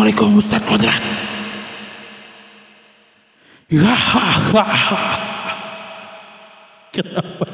[0.00, 0.96] Assalamualaikum Ustaz Kodrat.
[3.68, 3.92] Ya,
[6.88, 7.44] kenapa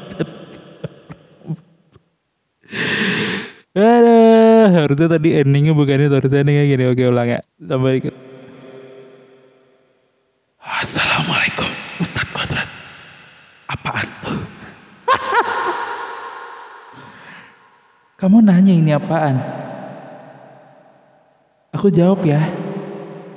[3.75, 6.83] Aduh, harusnya tadi endingnya bukan itu, harusnya endingnya gini.
[6.87, 7.43] Oke, ulang ya.
[7.59, 8.15] Tambah dikit.
[10.63, 11.67] Assalamualaikum
[11.99, 12.71] Ustaz Kodrat.
[13.67, 14.39] Apaan tuh?
[18.15, 19.66] Kamu nanya ini apaan?
[21.77, 22.41] Aku jawab ya.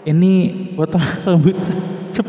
[0.08, 0.32] Ini
[0.72, 1.60] potong rambut
[2.08, 2.24] cep.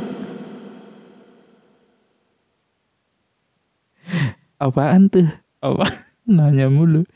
[4.59, 5.31] Apaan tuh?
[5.63, 5.87] Apa?
[6.35, 7.07] Nanya mulu.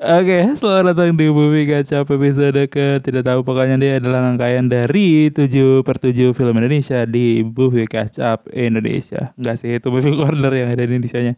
[0.00, 5.28] Oke, selamat datang di Bumi Kaca episode ke tidak tahu pokoknya dia adalah rangkaian dari
[5.28, 9.36] 7 per 7 film Indonesia di Movie Kaca Indonesia.
[9.36, 11.36] Enggak sih, itu movie corner yang ada di Indonesia-nya.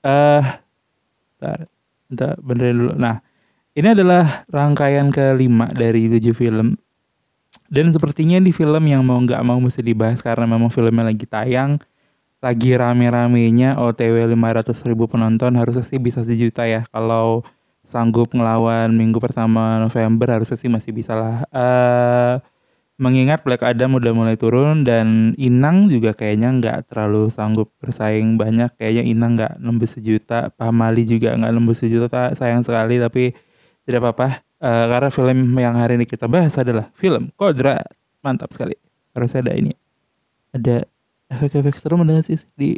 [0.00, 0.44] Eh,
[1.44, 1.60] uh,
[2.08, 2.92] bentar, benerin dulu.
[2.96, 3.25] Nah,
[3.76, 6.80] ini adalah rangkaian kelima dari 7 film.
[7.68, 11.78] Dan sepertinya di film yang mau nggak mau mesti dibahas karena memang filmnya lagi tayang
[12.40, 13.76] lagi rame-ramenya.
[13.80, 16.86] OTW 500 ribu penonton harusnya sih bisa sejuta ya.
[16.94, 17.42] Kalau
[17.86, 21.36] sanggup ngelawan minggu pertama November harusnya sih masih bisa lah.
[21.50, 22.38] Uh,
[22.96, 28.72] mengingat Black Adam udah mulai turun dan Inang juga kayaknya nggak terlalu sanggup bersaing banyak.
[28.78, 33.02] Kayaknya Inang nggak nembus sejuta Pamali juga nggak nembus sejuta sayang sekali.
[33.02, 33.45] Tapi
[33.86, 34.42] tidak apa-apa.
[34.58, 37.78] Uh, karena film yang hari ini kita bahas adalah film Kodra.
[38.20, 38.74] Mantap sekali.
[39.14, 39.72] Harusnya ada ini.
[40.50, 40.84] Ada
[41.30, 42.76] efek-efek serem ada sih di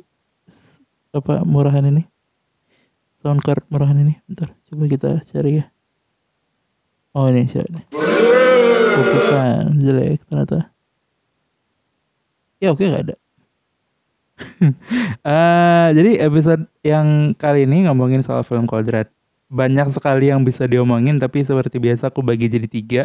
[1.17, 2.05] apa murahan ini.
[3.25, 4.21] Sound card murahan ini.
[4.29, 5.65] Bentar coba kita cari ya.
[7.17, 7.83] Oh ini siapa ini?
[7.97, 9.81] Oh, bukan.
[9.81, 10.69] Jelek ternyata.
[12.61, 13.17] Ya oke nggak ada.
[15.27, 19.11] Uh, jadi episode yang kali ini ngomongin soal film Kodrat
[19.49, 23.03] banyak sekali yang bisa diomongin tapi seperti biasa aku bagi jadi tiga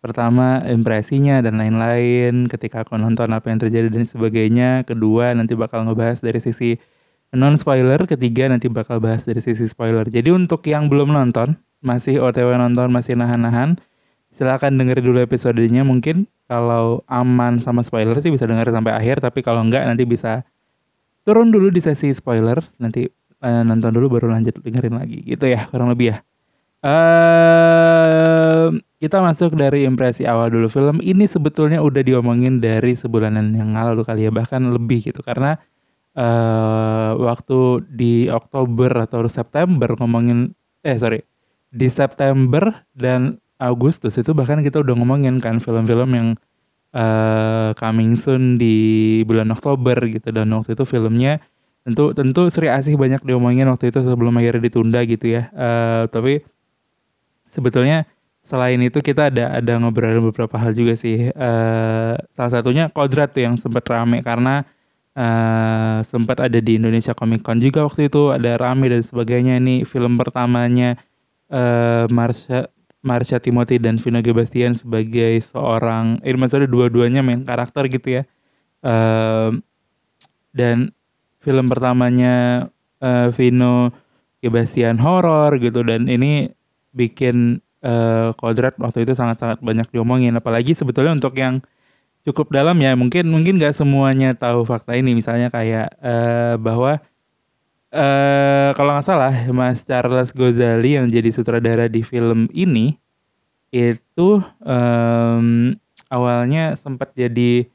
[0.00, 4.80] Pertama impresinya dan lain-lain ketika aku nonton apa yang terjadi dan sebagainya.
[4.88, 6.80] Kedua nanti bakal ngebahas dari sisi
[7.36, 8.00] non spoiler.
[8.08, 10.08] Ketiga nanti bakal bahas dari sisi spoiler.
[10.08, 11.52] Jadi untuk yang belum nonton,
[11.84, 13.76] masih OTW nonton, masih nahan-nahan,
[14.32, 19.44] silakan denger dulu episodenya mungkin kalau aman sama spoiler sih bisa denger sampai akhir tapi
[19.44, 20.48] kalau enggak nanti bisa
[21.28, 23.10] turun dulu di sesi spoiler nanti
[23.42, 26.18] uh, nonton dulu baru lanjut dengerin lagi gitu ya kurang lebih ya.
[26.80, 28.72] Uh,
[29.04, 30.64] kita masuk dari impresi awal dulu.
[30.68, 35.20] Film ini sebetulnya udah diomongin dari sebulanan yang lalu kali ya bahkan lebih gitu.
[35.20, 35.60] Karena
[36.16, 41.20] uh, waktu di Oktober atau September ngomongin eh sorry
[41.68, 46.28] di September dan Agustus itu bahkan kita udah ngomongin kan film-film yang
[46.96, 50.32] uh, coming soon di bulan Oktober gitu.
[50.32, 51.44] Dan waktu itu filmnya
[51.86, 56.44] tentu tentu Sri Asih banyak diomongin waktu itu sebelum akhirnya ditunda gitu ya uh, tapi
[57.50, 58.06] sebetulnya
[58.50, 61.30] selain itu kita ada ada ngobrol beberapa hal juga sih.
[61.34, 64.64] Uh, salah satunya Kodrat tuh yang sempat rame karena
[65.14, 69.60] uh, sempat ada di Indonesia Comic Con juga waktu itu ada rame dan sebagainya.
[69.60, 70.96] Ini film pertamanya
[71.52, 72.66] uh, Marsha
[73.00, 78.22] Marsha Timothy dan Vino Gebastian sebagai seorang, eh maksudnya dua-duanya main karakter gitu ya.
[78.84, 79.56] Uh,
[80.52, 80.92] dan
[81.40, 82.68] film pertamanya
[83.00, 83.92] uh, Vino
[84.40, 85.84] Gebastian horor gitu.
[85.84, 86.48] Dan ini
[86.92, 90.36] bikin uh, kodrat waktu itu sangat-sangat banyak diomongin.
[90.36, 91.64] Apalagi sebetulnya untuk yang
[92.20, 95.16] cukup dalam ya mungkin mungkin nggak semuanya tahu fakta ini.
[95.16, 97.00] Misalnya kayak uh, bahwa
[97.92, 102.96] uh, kalau nggak salah Mas Charles Gozali yang jadi sutradara di film ini
[103.70, 105.74] itu um,
[106.10, 107.70] awalnya sempat jadi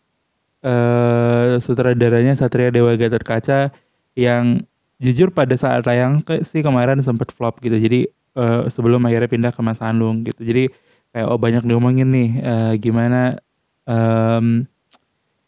[0.66, 3.70] uh, sutradaranya Satria Dewa Gatot Kaca
[4.18, 4.66] yang
[4.98, 9.52] jujur pada saat tayang ke, sih kemarin sempat flop gitu jadi uh, sebelum akhirnya pindah
[9.56, 10.44] ke Mas Anung gitu.
[10.44, 10.70] Jadi
[11.16, 13.40] kayak oh banyak diomongin nih uh, gimana
[13.88, 14.68] um,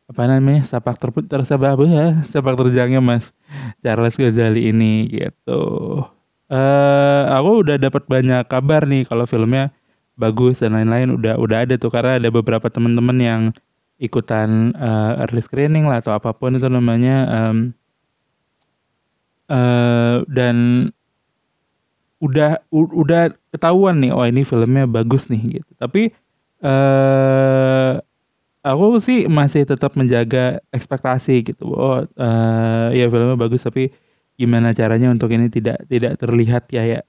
[0.07, 3.35] apa namanya sepak ter tersebab ya sepak terjangnya Mas
[3.83, 5.61] Charles Ghazali ini gitu.
[6.47, 9.75] Uh, aku udah dapat banyak kabar nih kalau filmnya
[10.15, 13.41] bagus dan lain-lain udah udah ada tuh karena ada beberapa teman-teman yang
[13.97, 17.57] ikutan uh, early screening lah atau apa pun itu namanya um,
[19.49, 20.89] uh, dan
[22.17, 25.71] udah udah ketahuan nih oh ini filmnya bagus nih gitu.
[25.77, 26.13] Tapi
[26.57, 27.93] eh
[28.65, 31.73] aku sih masih tetap menjaga ekspektasi gitu.
[31.73, 33.93] Oh uh, ya filmnya bagus tapi
[34.37, 37.01] gimana caranya untuk ini tidak tidak terlihat ya ya.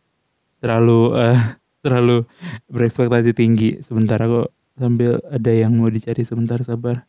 [0.60, 1.38] Terlalu uh,
[1.84, 2.24] terlalu
[2.72, 3.80] berekspektasi tinggi.
[3.84, 4.48] Sebentar aku
[4.78, 7.04] sambil ada yang mau dicari sebentar sabar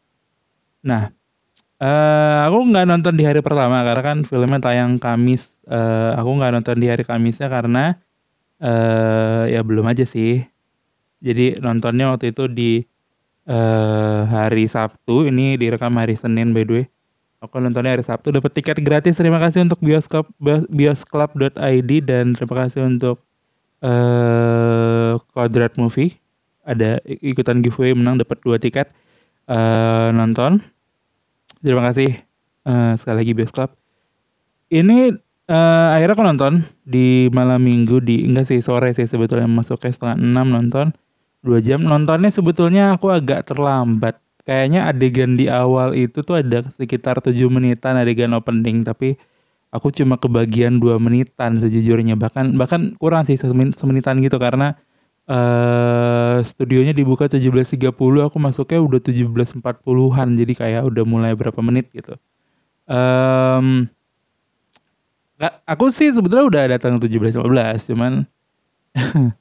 [0.81, 1.13] nah
[1.80, 6.51] uh, aku nggak nonton di hari pertama karena kan filmnya tayang Kamis uh, aku nggak
[6.60, 7.95] nonton di hari Kamisnya karena
[8.63, 10.44] uh, ya belum aja sih.
[11.19, 12.71] Jadi nontonnya waktu itu di
[13.48, 15.27] uh, hari Sabtu.
[15.27, 16.86] Ini direkam hari Senin by the way.
[17.39, 19.19] Aku nontonnya hari Sabtu dapat tiket gratis.
[19.19, 20.27] Terima kasih untuk bioskop
[20.72, 23.24] biosclub.id dan terima kasih untuk
[23.83, 26.19] uh, Quadrat Movie.
[26.69, 28.94] Ada ikutan giveaway menang dapat dua tiket
[29.50, 30.62] uh, nonton.
[31.66, 32.13] Terima kasih
[32.69, 33.74] uh, sekali lagi bioskop.
[34.69, 35.18] Ini
[35.50, 36.54] uh, akhirnya aku nonton
[36.86, 40.94] di malam minggu di enggak sih sore sih sebetulnya masuk ke setengah enam nonton
[41.42, 47.22] dua jam nontonnya sebetulnya aku agak terlambat kayaknya adegan di awal itu tuh ada sekitar
[47.22, 49.15] 7 menitan adegan opening tapi
[49.69, 54.75] aku cuma kebagian dua menitan sejujurnya bahkan bahkan kurang sih semenitan gitu karena
[55.29, 57.93] uh, studionya dibuka 17.30
[58.25, 62.17] aku masuknya udah 17.40-an jadi kayak udah mulai berapa menit gitu.
[62.89, 63.85] Um,
[65.69, 67.45] aku sih sebetulnya udah datang 17.15
[67.93, 68.25] cuman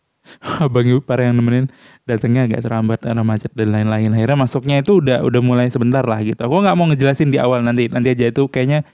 [0.61, 1.73] abang ipar yang nemenin
[2.05, 4.13] datangnya agak terlambat karena macet dan lain-lain.
[4.13, 6.37] Akhirnya masuknya itu udah udah mulai sebentar lah gitu.
[6.45, 8.85] Aku nggak mau ngejelasin di awal nanti nanti aja itu kayaknya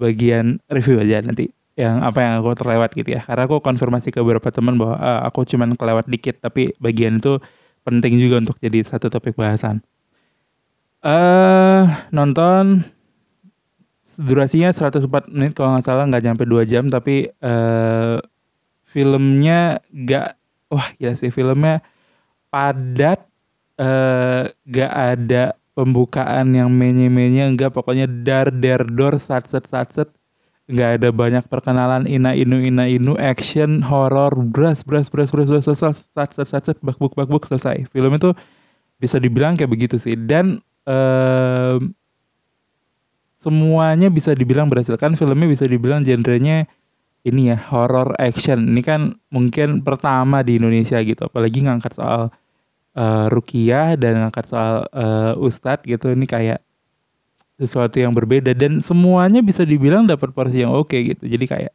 [0.00, 3.22] bagian review aja nanti yang apa yang aku terlewat gitu ya.
[3.22, 7.38] Karena aku konfirmasi ke beberapa teman bahwa uh, aku cuman kelewat dikit tapi bagian itu
[7.86, 9.80] penting juga untuk jadi satu topik bahasan.
[11.00, 12.84] Eh uh, nonton
[14.20, 18.20] durasinya 104 menit kalau nggak salah nggak nyampe 2 jam tapi uh,
[18.84, 20.36] filmnya nggak
[20.68, 21.80] wah ya sih filmnya
[22.52, 23.30] padat
[24.68, 30.12] gak ada pembukaan yang menye-menye enggak pokoknya dar der dor sat set sat set
[30.70, 35.66] nggak ada banyak perkenalan ina inu ina inu action horror bras bras bras bras bras
[35.66, 35.82] bras
[36.14, 38.30] sat sat set bak buk bak buk selesai film itu
[39.02, 41.76] bisa dibilang kayak begitu sih dan eh,
[43.40, 46.68] semuanya bisa dibilang berhasil kan filmnya bisa dibilang genrenya
[47.24, 52.32] ini ya horror action ini kan mungkin pertama di Indonesia gitu apalagi ngangkat soal
[52.96, 56.64] uh, rukiah dan ngangkat soal uh, ustadz gitu ini kayak
[57.60, 58.56] sesuatu yang berbeda.
[58.56, 61.28] Dan semuanya bisa dibilang dapat porsi yang oke okay, gitu.
[61.28, 61.72] Jadi kayak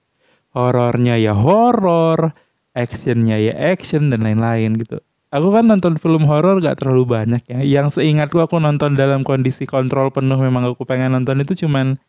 [0.57, 2.33] horornya ya horor
[2.73, 4.97] actionnya ya action dan lain-lain gitu.
[5.29, 7.59] Aku kan nonton film horor gak terlalu banyak ya.
[7.61, 11.99] Yang seingatku aku nonton dalam kondisi kontrol penuh memang aku pengen nonton itu cuman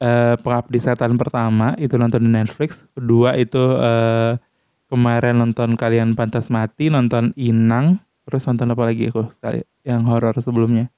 [0.00, 4.40] uh, Pengabdi Setan pertama itu nonton di Netflix, kedua itu uh,
[4.88, 9.62] kemarin nonton Kalian Pantas Mati, nonton Inang, terus nonton apa lagi aku sekali?
[9.84, 10.88] Yang horor sebelumnya.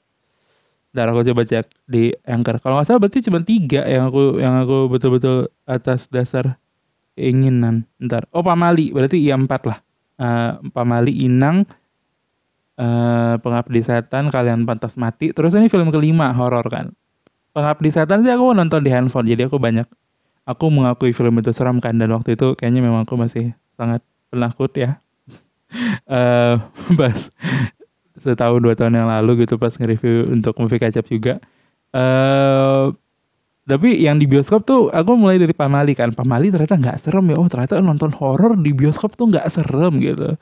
[0.93, 2.61] Dan aku coba cek di Anchor.
[2.61, 6.61] Kalau nggak salah berarti cuma tiga yang aku yang aku betul-betul atas dasar
[7.17, 7.89] keinginan.
[7.97, 8.29] Ntar.
[8.37, 9.79] Oh Pamali berarti iya empat lah.
[10.21, 11.65] Uh, Pamali Inang,
[12.77, 15.33] uh, Pengabdi Setan, Kalian Pantas Mati.
[15.33, 16.93] Terus ini film kelima horor kan
[17.53, 19.85] pengabdi setan sih aku nonton di handphone jadi aku banyak
[20.49, 24.00] aku mengakui film itu seram kan dan waktu itu kayaknya memang aku masih sangat
[24.33, 24.99] penakut ya
[26.09, 26.59] uh,
[26.97, 27.21] pas
[28.19, 31.41] setahun dua tahun yang lalu gitu pas nge-review untuk movie kacap juga.
[31.93, 32.93] Uh,
[33.62, 36.11] tapi yang di bioskop tuh aku mulai dari Pamali kan.
[36.11, 37.37] Pamali ternyata nggak serem ya.
[37.38, 40.35] Oh ternyata nonton horor di bioskop tuh nggak serem gitu.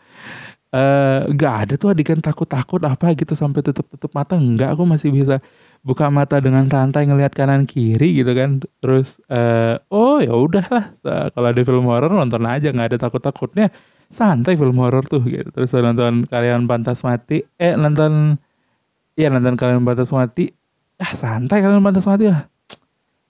[0.71, 4.41] Uh, nggak ada tuh adegan takut-takut apa gitu sampai tutup-tutup mata.
[4.41, 5.37] Nggak aku masih bisa
[5.85, 8.65] buka mata dengan santai ngelihat kanan kiri gitu kan.
[8.81, 10.97] Terus uh, oh ya udahlah.
[11.05, 12.73] Kalau ada film horor nonton aja.
[12.73, 13.69] Nggak ada takut takutnya
[14.11, 15.49] santai film horor tuh gitu.
[15.55, 18.37] Terus nonton kalian pantas mati eh nonton
[19.15, 20.51] ya nonton kalian pantas mati.
[21.01, 22.45] Ah santai kalian pantas mati lah.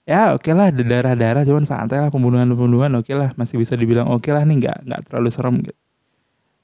[0.09, 3.29] Ya oke okay lah ada darah darah cuman santai lah pembunuhan pembunuhan oke okay lah.
[3.37, 5.77] Masih bisa dibilang oke okay lah nih nggak nggak terlalu serem gitu.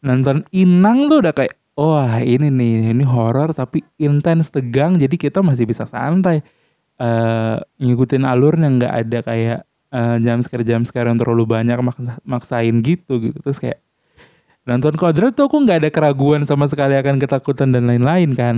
[0.03, 5.45] Nonton Inang tuh udah kayak wah ini nih ini horor tapi intens tegang jadi kita
[5.45, 6.41] masih bisa santai.
[6.97, 9.59] Uh, ngikutin alurnya nggak ada kayak
[9.93, 13.37] uh, jam sekarang jam sekarang terlalu banyak maksa, maksain gitu gitu.
[13.37, 13.77] Terus kayak
[14.67, 18.55] nonton kodrat tuh aku nggak ada keraguan sama sekali akan ketakutan dan lain-lain kan?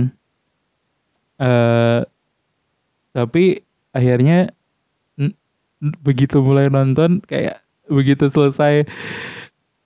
[1.40, 2.04] Uh,
[3.14, 3.64] tapi
[3.96, 4.52] akhirnya
[5.80, 8.84] begitu mulai nonton kayak begitu selesai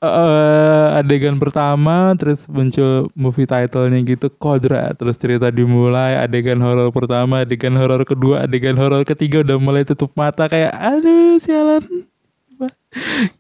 [0.03, 7.47] uh, adegan pertama terus muncul movie titlenya gitu kodra terus cerita dimulai adegan horor pertama
[7.47, 12.11] adegan horor kedua adegan horor ketiga udah mulai tutup mata kayak aduh sialan.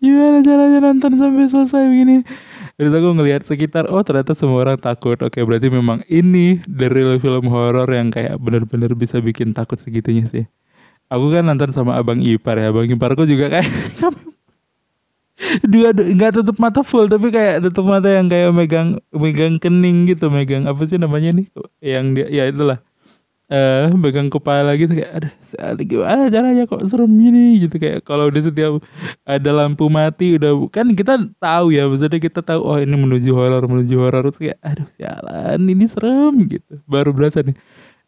[0.03, 2.27] Gimana caranya nonton sampai selesai begini
[2.75, 5.15] Terus aku ngelihat sekitar, oh ternyata semua orang takut.
[5.23, 10.45] Oke, berarti memang ini real film horor yang kayak bener-bener bisa bikin takut segitunya sih.
[11.07, 13.71] Aku kan nonton sama abang ipar ya, abang iparku juga kayak
[15.67, 20.31] dua nggak tutup mata full tapi kayak tutup mata yang kayak megang megang kening gitu
[20.31, 21.47] megang apa sih namanya nih
[21.83, 22.79] yang dia ya itulah
[23.53, 25.29] eh pegang kepala gitu kayak
[25.61, 27.61] ada gimana caranya kok serem gini?
[27.61, 28.81] Gitu kayak kalau udah setiap
[29.29, 33.69] ada lampu mati udah kan kita tahu ya maksudnya kita tahu oh ini menuju horor
[33.69, 34.25] menuju horor.
[34.33, 36.81] Terus kayak aduh sialan ini serem gitu.
[36.89, 37.57] Baru berasa nih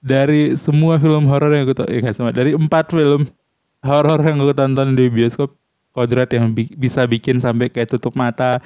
[0.01, 3.29] dari semua film horor yang gue tonton ya gak semua dari empat film
[3.83, 5.53] horor yang gue tonton di bioskop
[5.97, 8.61] kodrat yang bi bisa bikin sampai kayak tutup mata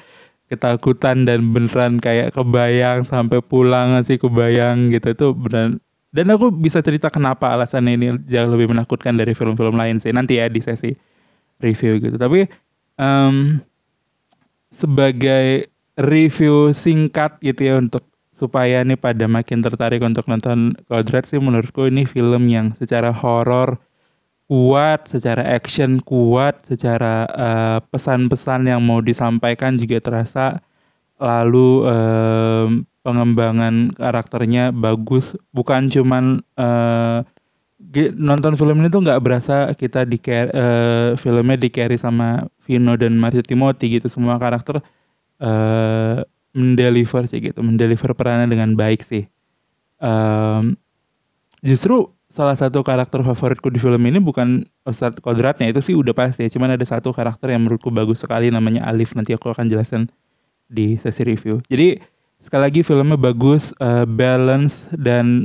[0.51, 5.79] ketakutan dan beneran kayak kebayang sampai pulang sih kebayang gitu itu beneran
[6.11, 10.43] dan aku bisa cerita kenapa alasan ini jauh lebih menakutkan dari film-film lain sih nanti
[10.43, 10.91] ya di sesi
[11.63, 12.17] review gitu.
[12.19, 12.51] Tapi
[12.99, 13.63] um,
[14.75, 21.39] sebagai review singkat gitu ya untuk supaya nih pada makin tertarik untuk nonton Kodrat sih
[21.39, 23.77] menurutku ini film yang secara horor
[24.51, 30.59] kuat, secara action kuat, secara uh, pesan-pesan yang mau disampaikan juga terasa
[31.21, 32.69] lalu um,
[33.05, 35.37] pengembangan karakternya bagus.
[35.53, 37.23] Bukan cuman uh,
[38.17, 43.21] nonton film ini tuh nggak berasa kita di uh, filmnya di carry sama Vino dan
[43.21, 44.09] Marcio Timothy gitu.
[44.09, 44.81] Semua karakter
[45.45, 46.17] uh,
[46.57, 47.61] mendeliver sih gitu.
[47.61, 49.29] Mendeliver perannya dengan baik sih.
[50.01, 50.81] Um,
[51.61, 56.47] justru salah satu karakter favoritku di film ini bukan Ustadz Kodratnya itu sih udah pasti
[56.47, 56.49] ya.
[56.49, 59.13] cuman ada satu karakter yang menurutku bagus sekali namanya Alif.
[59.19, 60.09] Nanti aku akan jelasin
[60.71, 61.99] di sesi review jadi
[62.41, 65.45] sekali lagi filmnya bagus, uh, balance dan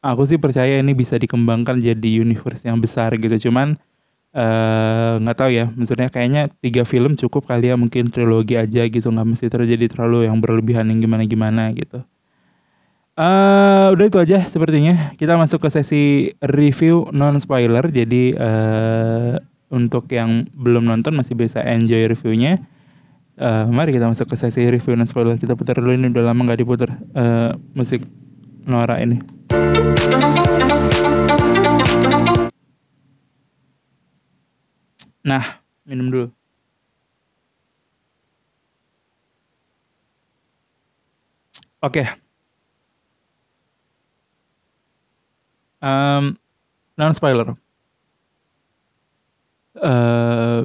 [0.00, 3.50] aku sih percaya ini bisa dikembangkan jadi universe yang besar gitu.
[3.50, 3.76] Cuman
[4.30, 8.86] eh, nggak uh, tahu ya, maksudnya kayaknya tiga film cukup kali ya mungkin trilogi aja
[8.86, 12.00] gitu nggak mesti terjadi terlalu yang berlebihan yang gimana gimana gitu.
[13.20, 15.12] Uh, udah itu aja sepertinya.
[15.20, 17.84] Kita masuk ke sesi review non spoiler.
[17.92, 19.36] Jadi uh,
[19.68, 22.64] untuk yang belum nonton masih bisa enjoy reviewnya
[23.40, 25.40] uh, mari kita masuk ke sesi review dan spoiler.
[25.40, 28.04] Kita putar dulu ini udah lama nggak diputar uh, musik
[28.68, 29.18] Nora ini.
[35.24, 35.44] Nah
[35.88, 36.26] minum dulu.
[41.80, 42.04] Oke.
[42.04, 42.06] Okay.
[45.82, 46.36] um,
[46.96, 47.56] non spoiler
[49.82, 50.64] uh,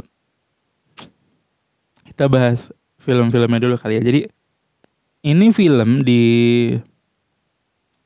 [2.16, 2.72] kita bahas
[3.04, 4.04] film-filmnya dulu kali ya.
[4.08, 4.22] Jadi
[5.28, 6.24] ini film di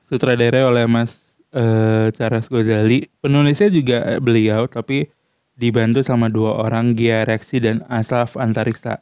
[0.10, 3.06] sutradarai oleh Mas uh, Charles Gozali.
[3.22, 5.06] Penulisnya juga beliau, tapi
[5.62, 8.98] dibantu sama dua orang, Gia Reksi dan Asaf Antariksa.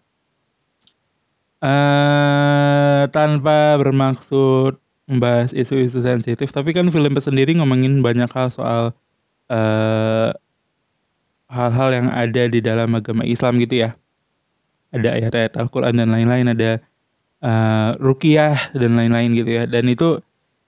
[1.63, 4.75] Uh, tanpa bermaksud
[5.07, 8.91] membahas isu-isu sensitif, tapi kan film sendiri ngomongin banyak hal soal
[9.47, 10.31] hal eh,
[11.47, 13.95] hal-hal yang ada di dalam agama Islam gitu ya
[14.91, 16.71] ada ayat-ayat Al-Quran dan lain-lain, ada
[17.43, 19.63] uh, rukiah dan lain-lain gitu ya.
[19.67, 20.21] Dan itu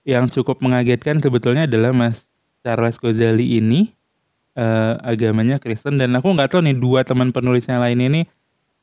[0.08, 2.26] yang cukup mengagetkan sebetulnya adalah Mas
[2.66, 3.92] Charles Ghazali ini
[4.60, 8.22] uh, agamanya Kristen dan aku nggak tahu nih dua teman penulisnya lain ini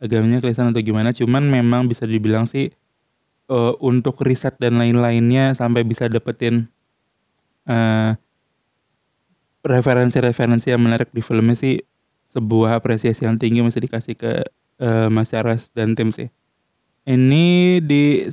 [0.00, 1.12] agamanya Kristen atau gimana.
[1.12, 2.72] Cuman memang bisa dibilang sih
[3.52, 6.68] uh, untuk riset dan lain-lainnya sampai bisa dapetin
[7.68, 8.14] uh,
[9.66, 11.82] referensi-referensi yang menarik di filmnya sih
[12.30, 14.46] sebuah apresiasi yang tinggi masih dikasih ke
[14.80, 16.28] uh, Mas Charles dan tim sih.
[17.06, 18.26] Ini di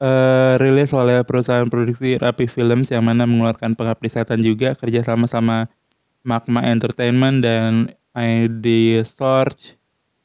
[0.00, 5.26] uh, rilis oleh perusahaan produksi Rapi Films yang mana mengeluarkan pengabdi setan juga kerja sama
[5.26, 5.66] sama
[6.22, 9.76] Magma Entertainment dan ID Search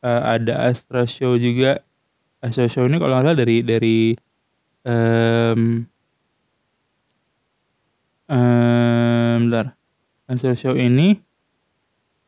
[0.06, 1.82] uh, ada Astra Show juga.
[2.44, 3.98] Astra Show ini kalau nggak salah dari dari
[4.86, 5.82] um,
[8.30, 9.74] um, bentar.
[10.30, 11.18] Astra Show ini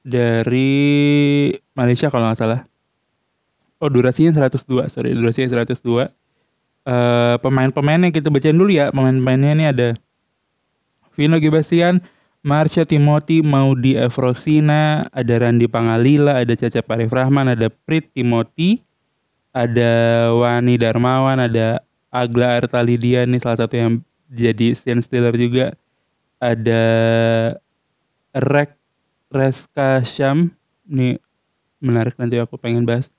[0.01, 2.61] dari Malaysia kalau nggak salah
[3.77, 5.77] Oh durasinya 102, sorry durasinya 102.
[5.85, 6.05] Uh,
[6.87, 8.89] eh, pemain-pemainnya kita bacain dulu ya.
[8.89, 9.87] Pemain-pemainnya ini ada
[11.13, 12.01] Vino Gebastian,
[12.41, 18.81] Marsha Timothy, Maudi Efrosina, ada Randi Pangalila, ada Caca Parif Rahman, ada Prit Timothy,
[19.53, 21.81] ada Wani Darmawan, ada
[22.13, 23.91] Agla Artalidia nih salah satu yang
[24.31, 25.73] jadi scene stealer juga.
[26.37, 26.83] Ada
[28.37, 28.77] Rek
[29.33, 30.53] Reska Syam,
[30.85, 31.17] nih
[31.81, 33.09] menarik nanti aku pengen bahas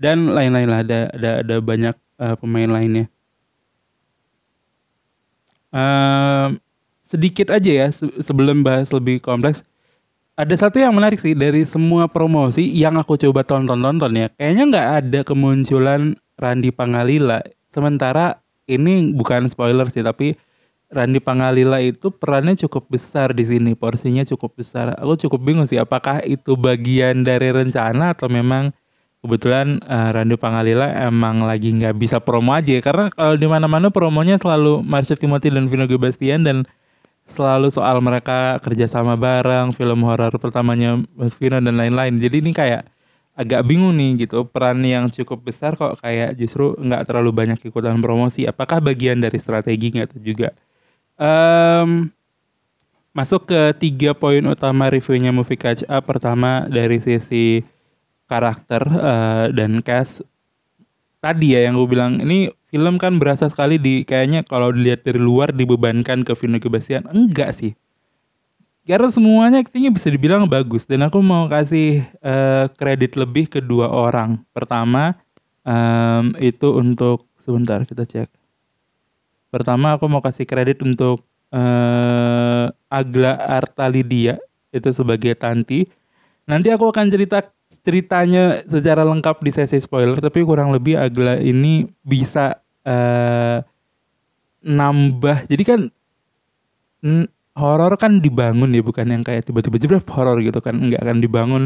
[0.00, 3.06] dan lain-lain lah ada ada ada banyak uh, pemain lainnya.
[5.70, 6.56] Uh,
[7.04, 7.88] sedikit aja ya
[8.24, 9.60] sebelum bahas lebih kompleks.
[10.40, 14.26] Ada satu yang menarik sih dari semua promosi yang aku coba tonton-tonton ya.
[14.40, 17.44] Kayaknya nggak ada kemunculan Randi Pangalila.
[17.68, 20.32] Sementara ini bukan spoiler sih tapi
[20.90, 24.96] Randi Pangalila itu perannya cukup besar di sini, porsinya cukup besar.
[24.96, 28.74] Aku cukup bingung sih apakah itu bagian dari rencana atau memang
[29.20, 34.40] kebetulan uh, Randy Pangalila emang lagi nggak bisa promo aja karena kalau di mana-mana promonya
[34.40, 36.64] selalu Marcel Timothy dan Vino Gebastian dan
[37.30, 42.18] selalu soal mereka kerja sama bareng, film horor pertamanya Mas Vino dan lain-lain.
[42.18, 42.90] Jadi ini kayak
[43.38, 47.96] agak bingung nih gitu peran yang cukup besar kok kayak justru nggak terlalu banyak ikutan
[48.04, 50.52] promosi apakah bagian dari strategi nggak tuh juga
[51.16, 52.12] um,
[53.16, 57.64] masuk ke tiga poin utama reviewnya movie catch up pertama dari sisi
[58.30, 60.22] karakter uh, dan cast
[61.18, 65.18] tadi ya yang gue bilang ini film kan berasa sekali di kayaknya kalau dilihat dari
[65.18, 67.74] luar dibebankan ke Vino Kebastian enggak sih
[68.90, 73.86] karena semuanya aktingnya bisa dibilang bagus dan aku mau kasih uh, kredit lebih ke dua
[73.86, 74.42] orang.
[74.50, 75.14] Pertama
[75.62, 78.26] um, itu untuk sebentar kita cek.
[79.54, 81.22] Pertama aku mau kasih kredit untuk
[81.54, 84.42] uh, Agla Artalidia
[84.74, 85.84] itu sebagai Tanti.
[86.50, 87.46] Nanti aku akan cerita
[87.80, 93.64] ceritanya secara lengkap di sesi spoiler tapi kurang lebih Agla ini bisa uh,
[94.60, 95.48] nambah.
[95.48, 95.80] Jadi kan
[97.56, 101.64] horor kan dibangun ya bukan yang kayak tiba-tiba jebret horor gitu kan nggak akan dibangun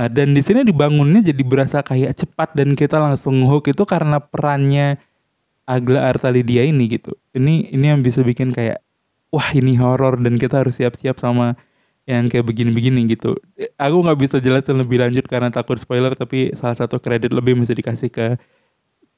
[0.00, 4.18] uh, dan di sini dibangunnya jadi berasa kayak cepat dan kita langsung hook itu karena
[4.22, 4.96] perannya
[5.68, 8.82] Agla Artalidia ini gitu ini ini yang bisa bikin kayak
[9.30, 11.54] wah ini horor dan kita harus siap-siap sama
[12.10, 13.38] yang kayak begini-begini gitu.
[13.78, 17.78] Aku nggak bisa jelasin lebih lanjut karena takut spoiler tapi salah satu kredit lebih mesti
[17.78, 18.26] dikasih ke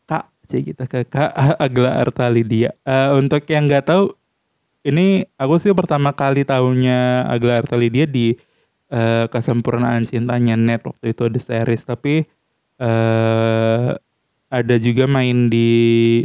[0.04, 1.32] Kak C kita ke Kak
[1.64, 4.12] Agla Artalidia uh, untuk yang nggak tahu
[4.82, 8.34] ini aku sih pertama kali tahunya Agla Artalidia di
[8.92, 11.82] uh, kesempurnaan cintanya net waktu itu ada series.
[11.86, 12.26] Tapi
[12.82, 13.94] uh,
[14.52, 15.70] ada juga main di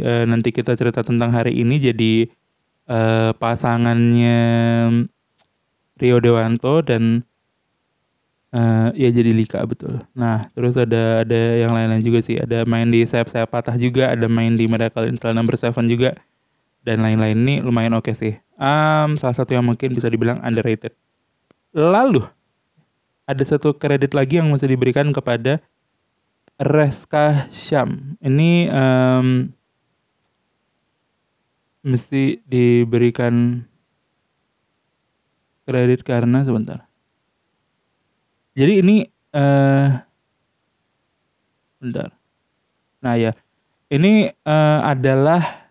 [0.04, 2.14] uh, nanti kita cerita tentang hari ini jadi
[2.90, 4.38] uh, pasangannya
[5.98, 7.26] Rio Dewanto dan
[8.54, 10.00] uh, ya jadi Lika betul.
[10.14, 12.38] Nah terus ada ada yang lain-lain juga sih.
[12.38, 14.14] Ada main di sayap sayap patah juga.
[14.14, 16.16] Ada main di Miracle in Cell Number Seven juga
[16.86, 18.34] dan lain-lain ini lumayan oke okay sih.
[18.58, 20.94] Um, salah satu yang mungkin bisa dibilang underrated.
[21.76, 22.24] Lalu
[23.28, 25.60] ada satu kredit lagi yang mesti diberikan kepada
[26.58, 28.16] Reska Syam.
[28.24, 29.52] Ini um,
[31.84, 33.62] mesti diberikan
[35.68, 36.88] kredit karena sebentar.
[38.56, 38.96] Jadi ini
[39.36, 40.00] uh,
[41.84, 42.08] bentar.
[43.04, 43.36] Nah ya,
[43.92, 45.68] ini uh, adalah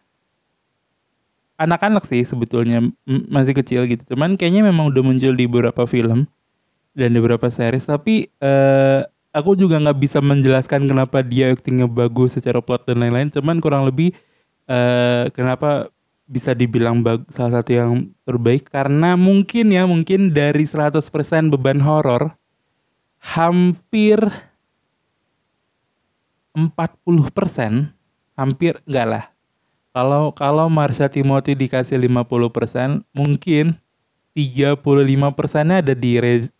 [1.57, 4.13] anak-anak sih sebetulnya masih kecil gitu.
[4.13, 6.29] Cuman kayaknya memang udah muncul di beberapa film
[6.93, 7.89] dan di beberapa series.
[7.89, 9.01] Tapi uh,
[9.33, 13.33] aku juga nggak bisa menjelaskan kenapa dia aktingnya bagus secara plot dan lain-lain.
[13.33, 14.13] Cuman kurang lebih
[14.69, 15.89] uh, kenapa
[16.27, 17.91] bisa dibilang salah satu yang
[18.27, 20.99] terbaik karena mungkin ya mungkin dari 100%
[21.55, 22.35] beban horor
[23.23, 24.19] hampir
[26.53, 27.89] 40%
[28.35, 29.25] hampir enggak lah
[29.97, 33.81] kalau kalau Marsha Timothy dikasih 50%, mungkin
[34.37, 36.53] 35 persennya ada di Rez,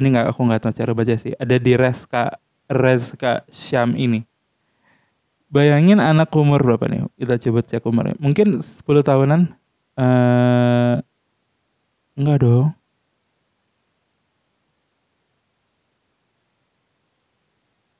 [0.00, 1.36] ini nggak aku nggak tahu cara baca sih.
[1.36, 2.40] Ada di Reska
[2.72, 4.24] Reska Syam ini.
[5.46, 7.06] Bayangin anak umur berapa nih?
[7.16, 8.16] Kita coba cek umurnya.
[8.18, 9.40] Mungkin 10 tahunan.
[9.96, 11.00] Uh,
[12.18, 12.74] enggak dong.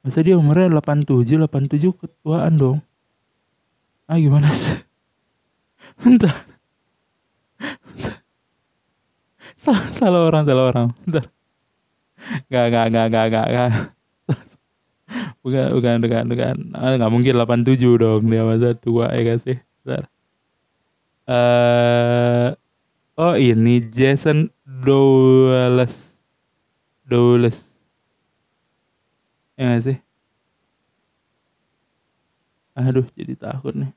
[0.02, 2.78] Masa dia umurnya 87, 87 ketuaan dong
[4.06, 4.78] ah gimana sih
[6.02, 6.34] bentar
[9.58, 11.26] salah, salah orang salah orang bentar
[12.50, 13.70] Gak, gak, gak, gak, gak, gak.
[15.46, 19.56] Bukan bukan bukan bukan ah, nggak mungkin 87 dong dia masa tua ya gak sih
[19.86, 20.10] bentar
[21.30, 22.48] uh,
[23.14, 26.18] oh ini Jason Dowles
[27.06, 27.62] Dowles
[29.54, 29.98] ya gak sih
[32.76, 33.88] Aduh, jadi takut nih.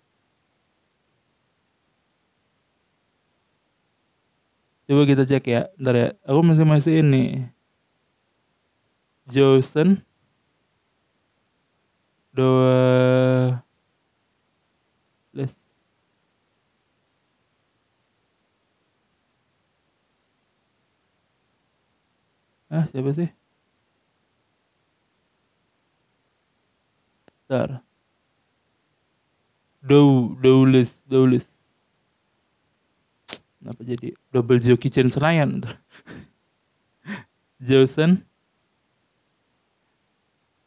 [4.88, 5.62] Coba kita cek ya.
[5.76, 6.08] Ntar ya.
[6.24, 7.44] Aku masih masih ini.
[9.28, 10.00] Johnson.
[12.40, 13.64] Dua.
[15.34, 15.54] Les.
[22.72, 23.28] Ah, siapa sih?
[27.50, 27.84] Ntar.
[29.84, 31.48] Dow, Dowless, Dowless.
[33.60, 35.68] Kenapa jadi double Joe Kitchen Senayan?
[37.68, 38.24] Johnson.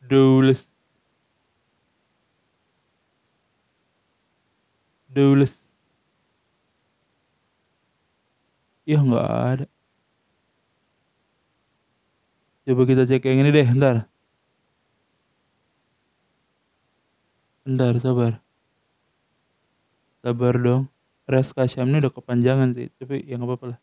[0.04, 0.71] Dowless.
[5.14, 5.58] Dowless.
[8.86, 9.64] Ya nggak ada.
[12.66, 14.06] Coba kita cek yang ini deh, ntar.
[17.66, 18.42] Bentar, sabar.
[20.22, 20.86] Sabar dong.
[21.26, 23.78] Reska Syam ini udah kepanjangan sih, tapi ya nggak apa-apa lah.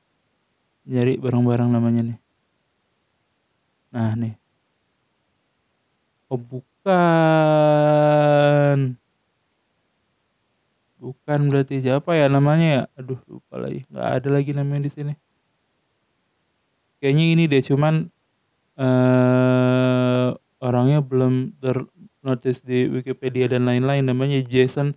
[0.92, 2.20] Nyari barang-barang namanya nih.
[3.94, 4.40] Nah nih.
[6.30, 6.70] Oh bukan.
[11.00, 12.84] Bukan berarti siapa ya namanya ya?
[13.00, 13.88] Aduh lupa lagi.
[13.88, 15.14] Nggak ada lagi namanya di sini.
[17.00, 18.12] Kayaknya ini deh, cuman
[18.76, 24.04] uh, orangnya belum ternotis di Wikipedia dan lain-lain.
[24.04, 24.92] Namanya Jason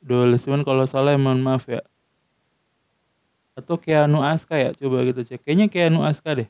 [0.00, 0.48] Doles.
[0.48, 1.84] Cuman kalau salah emang maaf ya.
[3.52, 4.72] Atau Keanu Aska ya?
[4.72, 5.44] Coba kita cek.
[5.44, 6.48] Kayaknya Keanu Aska deh.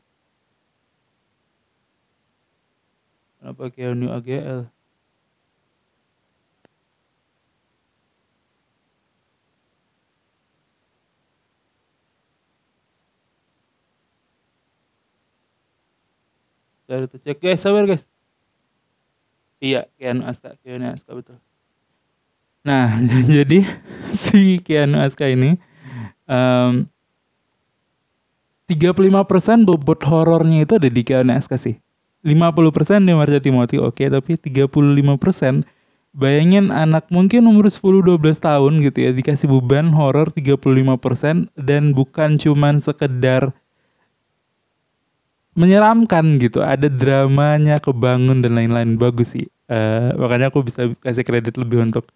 [3.43, 4.74] Kenapa Keanu AGL?
[16.85, 18.05] Dari tuh cek guys, sabar guys.
[19.65, 21.41] Iya, Keanu Aska, Keanu Aska betul.
[22.65, 23.01] Nah,
[23.37, 23.65] jadi
[24.13, 25.57] si Keanu Aska ini
[26.29, 26.85] um,
[28.69, 31.81] 35% bobot horornya itu ada di Keanu Aska sih.
[32.25, 35.69] 50% di Marcia Timothy oke, okay, tapi 35%
[36.15, 42.79] bayangin anak mungkin umur 10-12 tahun gitu ya dikasih beban horor 35% dan bukan cuman
[42.79, 43.51] sekedar
[45.55, 46.63] menyeramkan gitu.
[46.63, 48.99] Ada dramanya kebangun dan lain-lain.
[48.99, 49.47] Bagus sih.
[49.71, 52.11] Uh, makanya aku bisa kasih kredit lebih untuk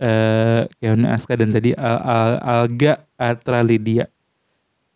[0.00, 4.08] uh, Keanu Aska dan tadi Al Al Alga Atra Lydia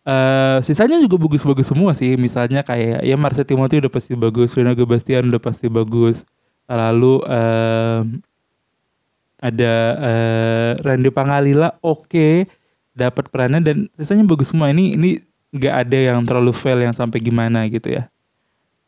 [0.05, 2.15] uh, sisanya juga bagus-bagus semua sih.
[2.17, 6.25] Misalnya kayak ya Marcel Timothy udah pasti bagus Rina Gebastian udah pasti bagus.
[6.71, 8.01] Lalu uh,
[9.41, 12.33] ada uh, Randy Pangalila oke okay,
[12.93, 14.71] dapat perannya dan sisanya bagus semua.
[14.71, 15.19] Ini ini
[15.51, 18.07] nggak ada yang terlalu fail yang sampai gimana gitu ya.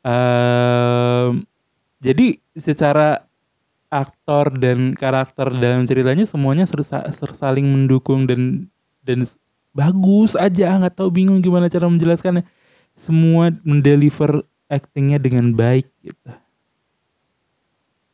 [0.04, 1.48] Um,
[2.04, 3.24] jadi secara
[3.94, 6.66] aktor dan karakter dalam ceritanya semuanya
[7.38, 8.68] saling mendukung dan
[9.06, 9.24] dan
[9.76, 12.44] bagus aja nggak tahu bingung gimana cara menjelaskannya
[12.98, 16.30] semua mendeliver actingnya dengan baik gitu.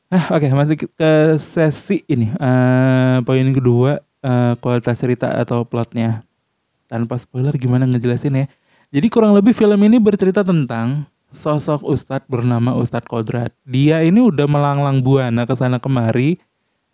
[0.09, 6.25] Ah oke okay, masuk ke sesi ini uh, poin kedua uh, kualitas cerita atau plotnya
[6.89, 8.45] tanpa spoiler gimana ngejelasin ya.
[8.89, 13.53] Jadi kurang lebih film ini bercerita tentang sosok ustadz bernama Ustadz Kodrat.
[13.69, 16.41] Dia ini udah melanglang buana ke sana kemari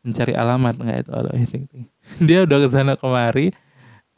[0.05, 1.31] mencari alamat nggak itu ada
[2.27, 3.55] Dia udah ke sana kemari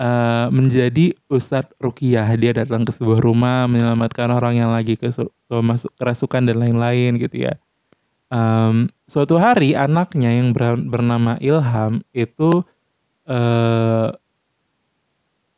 [0.02, 2.28] uh, menjadi Ustadz Rukiah.
[2.36, 5.14] Dia datang ke sebuah rumah menyelamatkan orang yang lagi ke
[5.50, 7.56] masuk kerasukan dan lain-lain gitu ya.
[8.28, 10.52] Um, suatu hari anaknya yang
[10.92, 12.68] bernama Ilham itu
[13.24, 14.12] uh,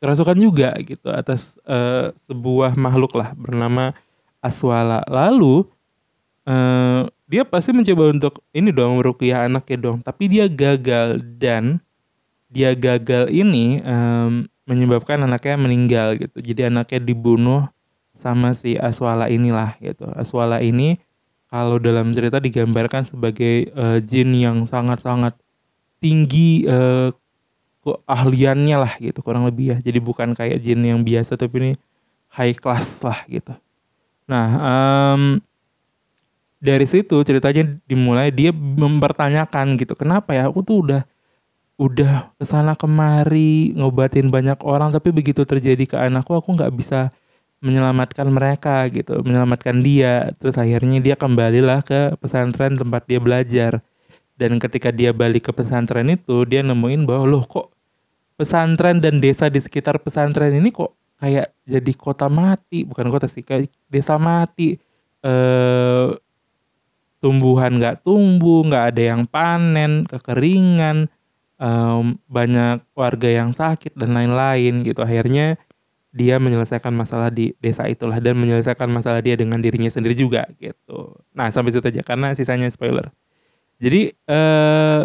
[0.00, 3.92] kerasukan juga gitu atas uh, sebuah makhluk lah bernama
[4.40, 5.04] Aswala.
[5.04, 5.68] Lalu
[6.48, 11.78] uh, dia pasti mencoba untuk ini dong merupiah anaknya dong, tapi dia gagal dan
[12.50, 16.40] dia gagal ini um, menyebabkan anaknya meninggal gitu.
[16.42, 17.68] Jadi anaknya dibunuh
[18.16, 20.08] sama si Aswala inilah gitu.
[20.16, 20.98] Aswala ini
[21.50, 25.36] kalau dalam cerita digambarkan sebagai uh, jin yang sangat-sangat
[26.00, 27.12] tinggi uh,
[27.80, 29.78] keahliannya lah gitu kurang lebih ya.
[29.80, 31.72] Jadi bukan kayak jin yang biasa tapi ini
[32.32, 33.52] high class lah gitu.
[34.28, 35.22] Nah um,
[36.60, 40.48] dari situ ceritanya dimulai dia mempertanyakan gitu kenapa ya?
[40.52, 41.02] Aku tuh udah
[41.80, 47.08] udah ke sana kemari ngobatin banyak orang tapi begitu terjadi ke anakku aku nggak bisa
[47.64, 50.36] menyelamatkan mereka gitu menyelamatkan dia.
[50.36, 53.80] Terus akhirnya dia kembalilah ke pesantren tempat dia belajar
[54.40, 57.68] dan ketika dia balik ke pesantren itu, dia nemuin bahwa loh kok
[58.40, 63.44] pesantren dan desa di sekitar pesantren ini kok kayak jadi kota mati, bukan kota sih,
[63.44, 64.80] kayak desa mati.
[65.20, 66.08] Eh,
[67.20, 71.12] tumbuhan nggak tumbuh, nggak ada yang panen, kekeringan,
[71.60, 75.04] um, banyak warga yang sakit dan lain-lain gitu.
[75.04, 75.60] Akhirnya
[76.10, 81.20] dia menyelesaikan masalah di desa itulah dan menyelesaikan masalah dia dengan dirinya sendiri juga gitu.
[81.36, 83.12] Nah sampai situ aja karena sisanya spoiler.
[83.80, 85.02] Jadi eh,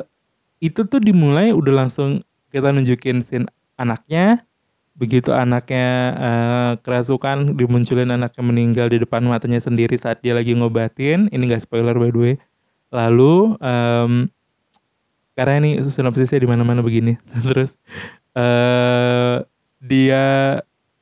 [0.59, 2.19] itu tuh dimulai udah langsung
[2.51, 3.47] kita nunjukin scene
[3.79, 4.43] anaknya.
[4.95, 11.31] Begitu anaknya eh, kerasukan, dimunculin anaknya meninggal di depan matanya sendiri saat dia lagi ngobatin.
[11.31, 12.35] Ini gak spoiler by the way.
[12.91, 14.31] Lalu um,
[15.35, 17.19] karena ini sinopsisnya di mana-mana begini.
[17.47, 17.75] Terus
[18.35, 19.43] eh,
[19.83, 20.25] dia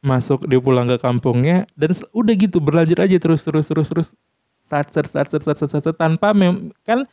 [0.03, 4.09] masuk dia pulang ke kampungnya dan udah gitu berlanjut aja terus terus terus terus
[4.67, 7.07] saat saat saat saat saat saat tanpa mem kan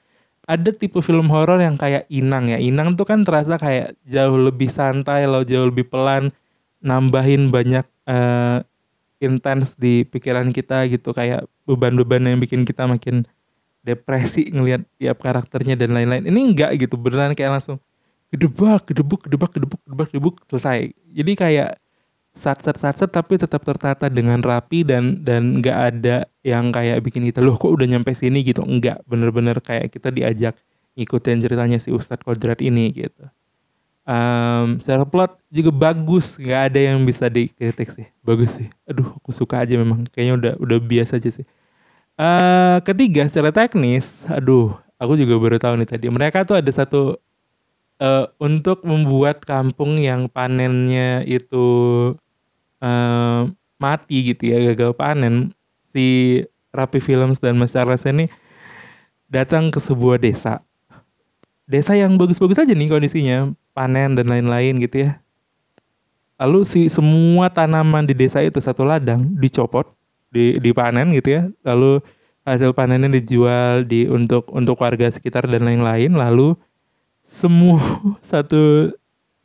[0.49, 2.59] ada tipe film horor yang kayak Inang ya.
[2.61, 6.33] Inang tuh kan terasa kayak jauh lebih santai, loh jauh lebih pelan,
[6.81, 8.65] nambahin banyak uh,
[9.21, 13.29] intens di pikiran kita gitu kayak beban-beban yang bikin kita makin
[13.85, 16.25] depresi ngelihat tiap karakternya dan lain-lain.
[16.25, 17.79] Ini enggak gitu, beneran kayak langsung
[18.31, 21.71] gedebak gedebuk gedebak gedebuk gedebak gedebuk selesai jadi kayak
[22.41, 27.05] sat sat sat sat tapi tetap tertata dengan rapi dan dan nggak ada yang kayak
[27.05, 28.41] bikin kita loh kok udah nyampe sini?
[28.41, 28.65] gitu.
[28.65, 30.57] Nggak bener-bener kayak kita diajak
[30.97, 33.29] ngikutin ceritanya si Ustadz Kodrat ini gitu.
[34.09, 36.41] Um, secara plot juga bagus.
[36.41, 38.09] Nggak ada yang bisa dikritik sih.
[38.25, 38.73] Bagus sih.
[38.89, 40.09] Aduh aku suka aja memang.
[40.09, 41.47] Kayaknya udah udah biasa aja sih.
[42.17, 46.07] Uh, ketiga secara teknis aduh aku juga baru tahu nih tadi.
[46.09, 47.21] Mereka tuh ada satu
[48.01, 51.65] uh, untuk membuat kampung yang panennya itu
[52.81, 53.49] uh,
[53.81, 55.57] mati gitu ya gagal panen.
[55.91, 56.41] Si
[56.71, 58.31] Rapi Films dan Mas Charles ini
[59.31, 60.59] datang ke sebuah desa.
[61.71, 65.23] Desa yang bagus-bagus aja nih kondisinya panen dan lain-lain gitu ya.
[66.41, 69.87] Lalu si semua tanaman di desa itu satu ladang dicopot
[70.35, 71.43] di dipanen gitu ya.
[71.63, 72.03] Lalu
[72.49, 76.17] hasil panennya dijual di untuk untuk warga sekitar dan lain-lain.
[76.17, 76.59] Lalu
[77.23, 77.79] semua
[78.31, 78.91] satu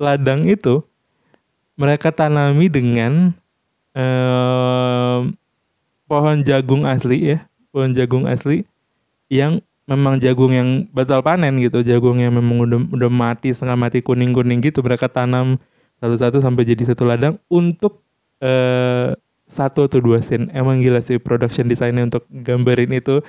[0.01, 0.81] ladang itu
[1.75, 3.35] mereka tanami dengan
[3.95, 5.19] eh,
[6.07, 7.37] pohon jagung asli ya,
[7.71, 8.63] pohon jagung asli
[9.31, 13.99] yang memang jagung yang batal panen gitu, jagung yang memang udah udah mati setengah mati
[14.01, 15.61] kuning-kuning gitu mereka tanam
[16.01, 18.01] satu-satu sampai jadi satu ladang untuk
[18.43, 19.13] eh,
[19.45, 20.49] satu atau dua scene.
[20.55, 23.21] Emang gila sih production desainnya untuk gambarin itu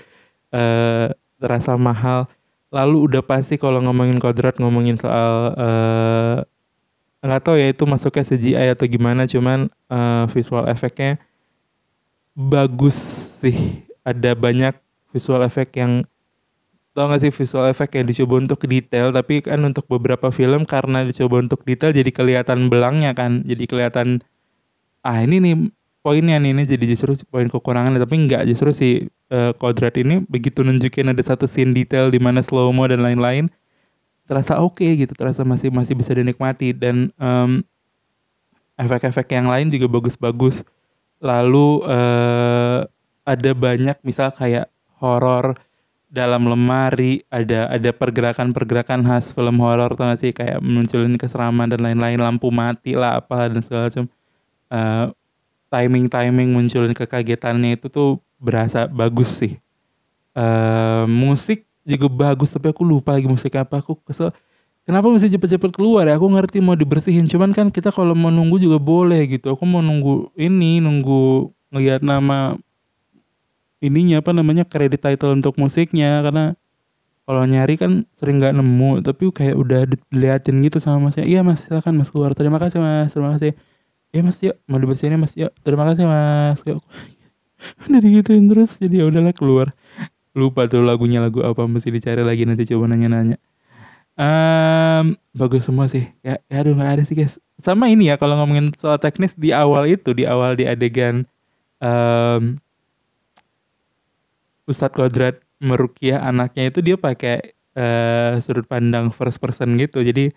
[0.55, 2.27] eh, terasa mahal
[2.75, 6.39] lalu udah pasti kalau ngomongin kodrat ngomongin soal uh,
[7.25, 11.21] nggak tahu ya itu masuknya CGI atau gimana cuman uh, visual efeknya
[12.37, 12.97] bagus
[13.41, 13.85] sih.
[14.07, 14.77] Ada banyak
[15.11, 16.07] visual efek yang
[16.97, 21.05] tau gak sih visual efek yang dicoba untuk detail tapi kan untuk beberapa film karena
[21.05, 24.25] dicoba untuk detail jadi kelihatan belangnya kan jadi kelihatan
[25.05, 25.55] ah ini nih
[26.01, 28.89] poinnya nih ini jadi justru poin kekurangan tapi enggak justru si
[29.29, 33.53] uh, Kodrat ini begitu nunjukin ada satu scene detail di mana slow mo dan lain-lain
[34.27, 36.75] terasa oke okay gitu terasa masih masih bisa dinikmati.
[36.75, 37.63] Dan um,
[38.77, 40.67] efek-efek yang lain juga bagus-bagus.
[41.23, 42.85] Lalu uh,
[43.25, 44.69] ada banyak misal kayak
[45.01, 45.57] horor
[46.07, 50.31] dalam lemari ada ada pergerakan-pergerakan khas film horor tuh sih?
[50.31, 54.07] Kayak munculin keseraman dan lain-lain lampu mati lah apa dan segala macam
[54.71, 55.07] uh,
[55.73, 59.59] timing-timing munculin kekagetannya itu tuh berasa bagus sih.
[60.37, 63.79] Uh, musik juga bagus tapi aku lupa lagi musik apa.
[63.79, 64.35] Aku kesel.
[64.87, 66.19] Kenapa mesti cepet-cepet keluar ya?
[66.19, 67.27] Aku ngerti mau dibersihin.
[67.27, 69.55] Cuman kan kita kalau mau nunggu juga boleh gitu.
[69.55, 72.55] Aku mau nunggu ini nunggu ngeliat nama
[73.83, 76.23] ininya apa namanya kredit title untuk musiknya.
[76.23, 76.55] Karena
[77.27, 79.03] kalau nyari kan sering nggak nemu.
[79.03, 79.81] Tapi kayak udah
[80.15, 81.27] diliatin gitu sama masnya.
[81.27, 82.35] Iya mas silakan mas keluar.
[82.35, 83.11] Terima kasih mas.
[83.11, 83.59] Terima kasih.
[84.15, 84.55] Ya mas yuk.
[84.71, 85.35] Mau dibersihin mas?
[85.35, 85.51] Yuk.
[85.67, 86.63] Terima kasih mas.
[87.91, 88.79] Udah digituin terus.
[88.79, 89.75] Jadi ya udahlah keluar
[90.37, 93.41] lupa tuh lagunya lagu apa mesti dicari lagi nanti coba nanya-nanya.
[94.17, 96.09] Um, bagus semua sih.
[96.21, 97.41] Ya, ya aduh nggak ada sih guys.
[97.57, 101.25] Sama ini ya kalau ngomongin soal teknis di awal itu di awal di adegan
[101.81, 102.61] um,
[104.69, 110.05] Ustadz Kodrat merukiah anaknya itu dia pakai uh, sudut pandang first person gitu.
[110.05, 110.33] Jadi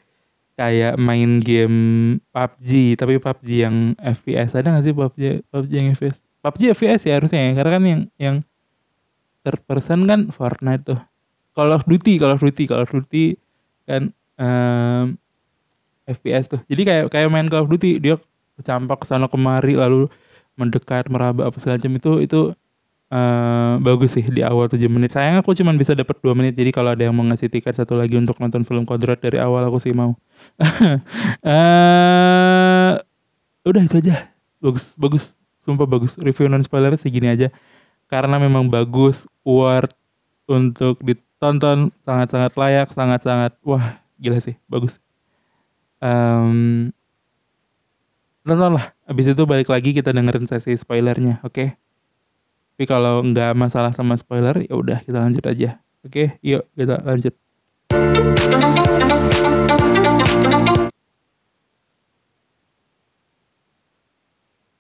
[0.60, 1.80] kayak main game
[2.36, 7.14] PUBG tapi PUBG yang FPS ada nggak sih PUBG PUBG yang FPS PUBG FPS ya
[7.16, 8.36] harusnya ya karena kan yang yang
[9.44, 11.00] third person kan Fortnite tuh
[11.56, 13.36] Call of Duty Call of Duty Call of Duty
[13.90, 15.18] kan um,
[16.10, 18.16] FPS tuh jadi kayak kayak main Call of Duty dia
[18.60, 20.12] kecampak ke sana kemari lalu
[20.60, 22.42] mendekat meraba apa segala macam itu itu
[23.10, 25.18] Uh, bagus sih di awal 7 menit.
[25.18, 26.54] Sayang aku cuma bisa dapat 2 menit.
[26.54, 29.66] Jadi kalau ada yang mau ngasih tiket satu lagi untuk nonton film Kodrat dari awal
[29.66, 30.14] aku sih mau.
[31.42, 32.94] uh,
[33.70, 34.30] udah itu aja.
[34.62, 35.34] Bagus, bagus.
[35.58, 36.22] Sumpah bagus.
[36.22, 37.50] Review non spoiler segini aja.
[38.10, 39.94] Karena memang bagus, worth
[40.50, 44.98] untuk ditonton, sangat-sangat layak, sangat-sangat wah, gila sih, bagus.
[46.02, 46.90] Um,
[48.42, 48.98] tontonlah.
[49.06, 51.54] Abis itu balik lagi kita dengerin sesi spoilernya, oke?
[51.54, 51.70] Okay?
[52.74, 55.78] Tapi kalau nggak masalah sama spoiler, ya udah kita lanjut aja.
[56.02, 57.36] Oke, yuk kita lanjut.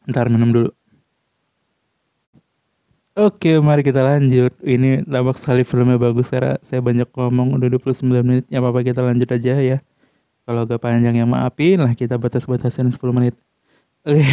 [0.09, 0.78] Ntar minum dulu.
[3.19, 4.55] Oke, mari kita lanjut.
[4.63, 8.45] Ini tampak sekali filmnya bagus karena saya banyak ngomong udah 29 menit.
[8.47, 9.77] Ya apa-apa kita lanjut aja ya.
[10.47, 13.35] Kalau agak panjang ya maafin lah kita batas-batasin 10 menit.
[14.07, 14.23] Oke,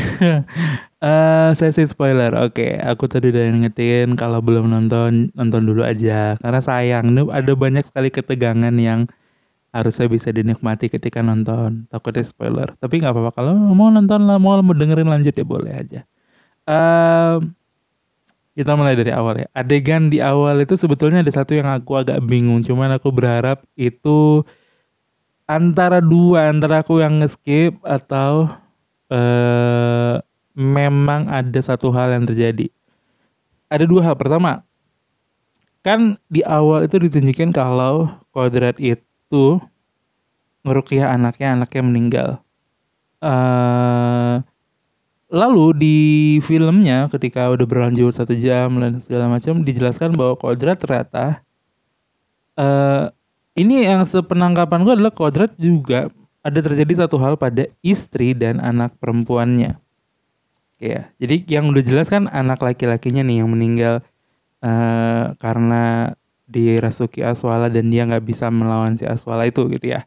[1.02, 2.30] uh, sesi spoiler.
[2.38, 7.82] Oke, aku tadi udah ngetin kalau belum nonton nonton dulu aja karena sayang ada banyak
[7.82, 9.10] sekali ketegangan yang
[9.74, 11.90] harusnya bisa dinikmati ketika nonton.
[11.90, 12.68] Takutnya spoiler.
[12.78, 16.00] Tapi nggak apa-apa kalau mau nonton lah, mau mau dengerin lanjut ya boleh aja.
[16.70, 17.42] Uh,
[18.56, 19.48] kita mulai dari awal ya.
[19.52, 22.64] Adegan di awal itu sebetulnya ada satu yang aku agak bingung.
[22.64, 24.42] Cuman aku berharap itu
[25.46, 28.50] antara dua antara aku yang ngeskip atau
[29.10, 30.18] uh,
[30.58, 32.66] memang ada satu hal yang terjadi
[33.70, 34.66] ada dua hal pertama
[35.86, 39.62] kan di awal itu ditunjukin kalau kodrat itu
[40.66, 42.28] ngerukiah anaknya anaknya meninggal
[43.22, 44.42] uh,
[45.26, 45.96] lalu di
[46.42, 51.42] filmnya ketika udah berlanjut satu jam dan segala macam dijelaskan bahwa kodrat ternyata
[52.54, 53.10] uh,
[53.56, 56.12] ini yang sepenangkapan gue adalah kodrat juga
[56.46, 59.82] ada terjadi satu hal pada istri dan anak perempuannya.
[60.76, 64.04] Ya, jadi yang udah jelas kan anak laki-lakinya nih yang meninggal
[64.60, 66.14] uh, karena
[66.46, 70.06] dirasuki Aswala dan dia nggak bisa melawan si Aswala itu gitu ya.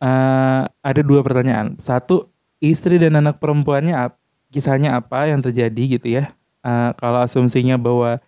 [0.00, 1.76] Uh, ada dua pertanyaan.
[1.76, 4.12] Satu, istri dan anak perempuannya
[4.52, 6.32] kisahnya apa yang terjadi gitu ya?
[6.60, 8.20] Uh, kalau asumsinya bahwa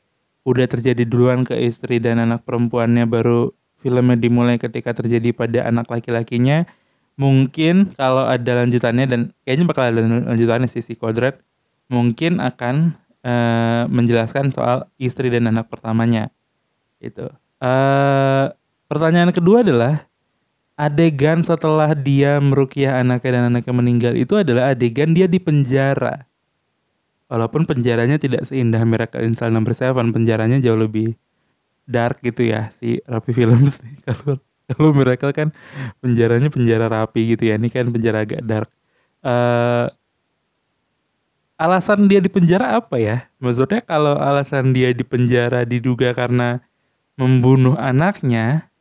[0.42, 3.52] udah terjadi duluan ke istri dan anak perempuannya baru
[3.84, 6.66] filmnya dimulai ketika terjadi pada anak laki-lakinya,
[7.20, 10.00] mungkin kalau ada lanjutannya dan kayaknya bakal ada
[10.32, 11.38] lanjutannya sih si Kodrat
[11.92, 16.32] mungkin akan uh, menjelaskan soal istri dan anak pertamanya
[17.04, 17.28] itu
[17.60, 18.46] uh,
[18.88, 20.08] pertanyaan kedua adalah
[20.76, 26.24] adegan setelah dia merukiah anaknya dan anaknya meninggal itu adalah adegan dia di penjara.
[27.32, 31.16] Walaupun penjaranya tidak seindah Miracle in Cell Number Seven penjaranya jauh lebih
[31.88, 35.48] dark gitu ya si Rapi Films kalau kalau Miracle kan
[36.00, 38.70] penjaranya penjara rapi gitu ya ini kan penjara agak dark.
[39.22, 39.88] Uh,
[41.60, 43.16] alasan dia di penjara apa ya?
[43.38, 46.58] Maksudnya kalau alasan dia di penjara diduga karena
[47.14, 48.71] membunuh anaknya,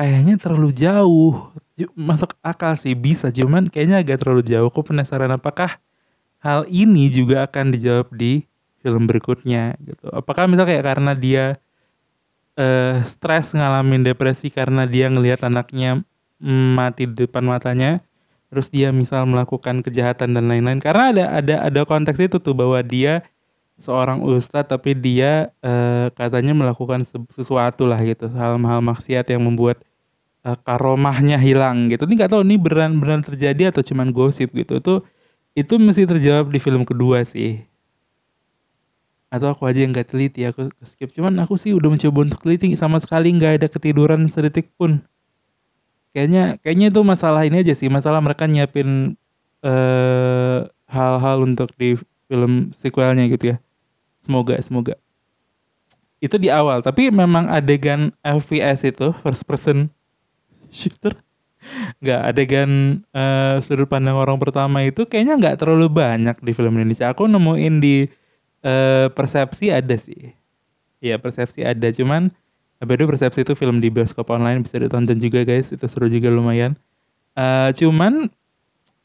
[0.00, 1.52] kayaknya terlalu jauh.
[1.92, 4.72] Masuk akal sih bisa, cuman kayaknya agak terlalu jauh.
[4.72, 5.76] Aku penasaran apakah
[6.40, 8.48] hal ini juga akan dijawab di
[8.80, 10.08] film berikutnya gitu.
[10.08, 11.44] Apakah misalnya kayak karena dia
[12.56, 16.00] uh, stres ngalamin depresi karena dia ngelihat anaknya
[16.76, 18.00] mati di depan matanya,
[18.48, 22.80] terus dia misal melakukan kejahatan dan lain-lain karena ada ada ada konteks itu tuh bahwa
[22.80, 23.20] dia
[23.80, 29.80] seorang ustadz tapi dia uh, katanya melakukan sesuatu lah gitu hal-hal maksiat yang membuat
[30.44, 32.08] uh, karomahnya hilang gitu.
[32.08, 34.80] Ini nggak tahu ini beran beran terjadi atau cuman gosip gitu.
[34.80, 34.94] Itu
[35.58, 37.60] itu mesti terjawab di film kedua sih.
[39.30, 41.14] Atau aku aja yang gak teliti aku skip.
[41.14, 44.98] Cuman aku sih udah mencoba untuk teliti sama sekali nggak ada ketiduran sedetik pun.
[46.10, 49.14] Kayaknya kayaknya itu masalah ini aja sih masalah mereka nyiapin
[49.62, 51.94] hal eh, hal-hal untuk di
[52.26, 53.56] film sequelnya gitu ya.
[54.18, 54.98] Semoga semoga.
[56.18, 59.94] Itu di awal tapi memang adegan FPS itu first person
[60.72, 61.14] shooter.
[62.00, 62.70] Nggak adegan
[63.12, 67.12] uh, sudut pandang orang pertama itu kayaknya nggak terlalu banyak di film Indonesia.
[67.12, 68.08] Aku nemuin di
[68.64, 70.32] uh, persepsi ada sih.
[71.04, 71.92] Ya persepsi ada.
[71.92, 72.32] Cuman
[72.80, 76.32] By the Persepsi itu film di bioskop online bisa ditonton juga guys, itu seru juga
[76.32, 76.80] lumayan.
[77.36, 78.32] Uh, cuman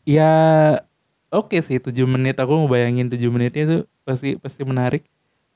[0.08, 0.32] ya
[1.36, 2.40] oke okay sih 7 menit.
[2.40, 5.04] Aku mau bayangin 7 menitnya itu pasti pasti menarik.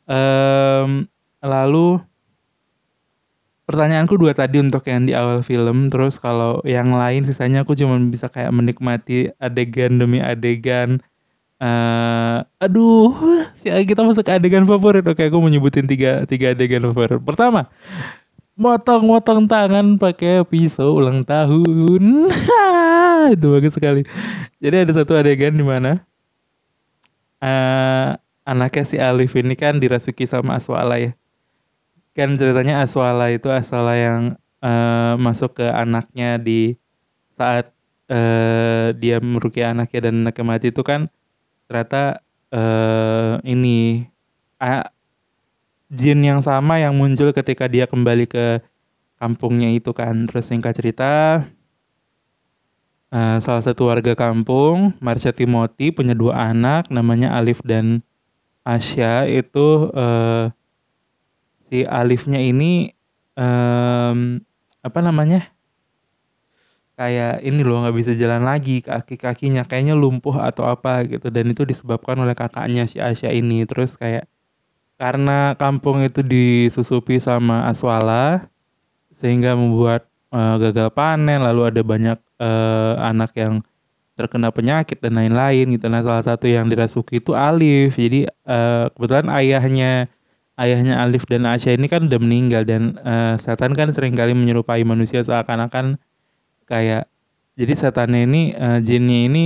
[0.03, 1.07] Um,
[1.39, 2.03] lalu
[3.69, 8.01] pertanyaanku dua tadi untuk yang di awal film, terus kalau yang lain sisanya aku cuma
[8.01, 10.97] bisa kayak menikmati adegan demi adegan.
[11.61, 13.13] Uh, aduh,
[13.53, 15.05] si kita masuk ke adegan favorit.
[15.05, 17.21] Oke, aku mau nyebutin tiga, tiga adegan favorit.
[17.21, 17.69] Pertama,
[18.57, 22.33] motong-motong tangan pakai pisau ulang tahun.
[23.37, 24.01] itu bagus sekali.
[24.57, 26.01] Jadi ada satu adegan di mana
[27.45, 28.17] uh,
[28.49, 31.13] anaknya si Alif ini kan dirasuki sama Aswala ya.
[32.19, 36.75] Kan ceritanya Aswala itu Aswala yang uh, masuk ke anaknya di
[37.39, 37.71] saat
[38.11, 41.07] uh, dia merugi anaknya dan anaknya mati itu kan
[41.71, 42.19] ternyata
[42.51, 44.03] uh, ini
[44.59, 44.83] uh,
[45.87, 48.59] jin yang sama yang muncul ketika dia kembali ke
[49.15, 50.27] kampungnya itu kan.
[50.27, 51.47] Terus singkat cerita
[53.15, 58.03] uh, salah satu warga kampung Marsha Timothy punya dua anak namanya Alif dan
[58.67, 60.51] Asya itu uh,
[61.69, 62.91] si Alifnya ini
[63.37, 64.41] um,
[64.81, 65.47] apa namanya?
[66.99, 71.31] Kayak ini loh nggak bisa jalan lagi kaki-kakinya kayaknya lumpuh atau apa gitu.
[71.31, 73.63] Dan itu disebabkan oleh kakaknya si Asya ini.
[73.63, 74.27] Terus kayak
[74.99, 78.51] karena kampung itu disusupi sama aswala
[79.15, 83.63] sehingga membuat uh, gagal panen lalu ada banyak uh, anak yang
[84.19, 85.87] terkena penyakit dan lain-lain gitu.
[85.87, 87.95] Nah salah satu yang dirasuki itu Alif.
[87.95, 90.11] Jadi uh, kebetulan ayahnya
[90.59, 94.83] ayahnya Alif dan Asya ini kan udah meninggal dan uh, setan kan sering kali menyerupai
[94.83, 95.95] manusia seakan-akan
[96.67, 97.07] kayak
[97.55, 99.43] jadi setannya ini uh, jinnya ini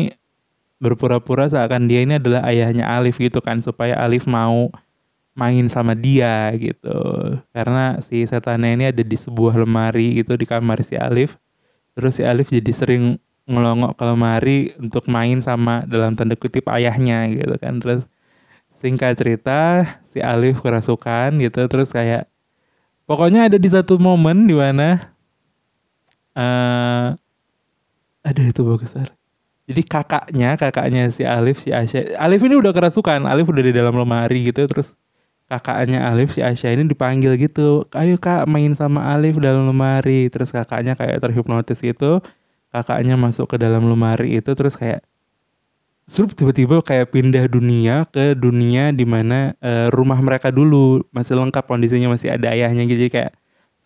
[0.84, 4.68] berpura-pura seakan dia ini adalah ayahnya Alif gitu kan supaya Alif mau
[5.34, 6.98] main sama dia gitu.
[7.56, 11.38] Karena si setannya ini ada di sebuah lemari gitu di kamar si Alif.
[11.98, 13.18] Terus si Alif jadi sering
[13.50, 17.82] ngelongok ke lemari untuk main sama dalam tanda kutip ayahnya gitu kan.
[17.82, 18.06] Terus
[18.84, 22.28] singkat cerita si Alif kerasukan gitu terus kayak
[23.08, 25.16] pokoknya ada di satu momen di mana
[26.36, 27.16] uh,
[28.28, 28.92] aduh itu bagus
[29.64, 33.96] jadi kakaknya kakaknya si Alif si Asya Alif ini udah kerasukan Alif udah di dalam
[33.96, 35.00] lemari gitu terus
[35.48, 40.28] kakaknya Alif si Asya ini dipanggil gitu ayo kak main sama Alif dalam lemari.
[40.32, 42.20] Terus kakaknya kayak terhipnotis gitu
[42.74, 45.06] kakaknya masuk ke dalam lemari itu terus kayak
[46.04, 51.64] Surup tiba-tiba kayak pindah dunia ke dunia di mana uh, rumah mereka dulu masih lengkap
[51.64, 52.84] kondisinya masih ada ayahnya.
[52.84, 53.32] Gitu jadi kayak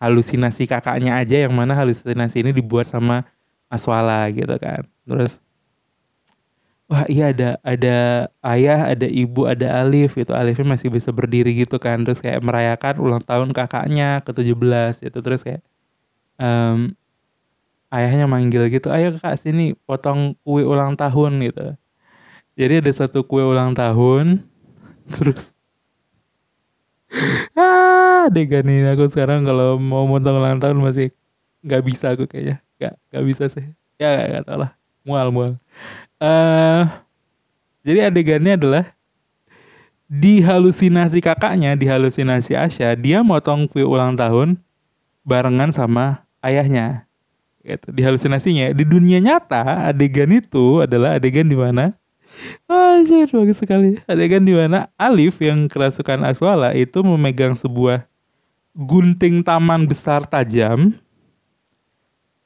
[0.02, 3.22] halusinasi kakaknya aja yang mana halusinasi ini dibuat sama
[3.70, 4.82] Aswala gitu kan.
[5.06, 5.38] Terus
[6.90, 7.96] wah iya ada ada
[8.42, 12.02] ayah ada ibu ada Alif itu Alifnya masih bisa berdiri gitu kan.
[12.02, 15.62] Terus kayak merayakan ulang tahun kakaknya ke 17 itu terus kayak
[16.42, 16.90] um,
[17.94, 21.78] ayahnya manggil gitu ayo kak sini potong kue ulang tahun gitu
[22.58, 24.42] jadi ada satu kue ulang tahun
[25.14, 25.54] terus
[27.54, 31.14] ah adegan ini aku sekarang kalau mau potong ulang tahun masih
[31.62, 33.64] nggak bisa aku kayaknya nggak nggak bisa sih
[33.96, 34.70] ya nggak tahu lah
[35.06, 35.52] mual mual
[36.20, 36.84] uh,
[37.86, 38.84] jadi adegannya adalah
[40.08, 44.56] di halusinasi kakaknya, di halusinasi Asya, dia motong kue ulang tahun
[45.28, 47.04] barengan sama ayahnya.
[47.60, 48.72] Gitu, di halusinasinya.
[48.72, 51.92] Di dunia nyata, adegan itu adalah adegan di mana
[52.68, 53.98] Anjir, bagus sekali.
[54.06, 58.04] Adegan di mana Alif yang kerasukan Aswala itu memegang sebuah
[58.78, 60.94] gunting taman besar tajam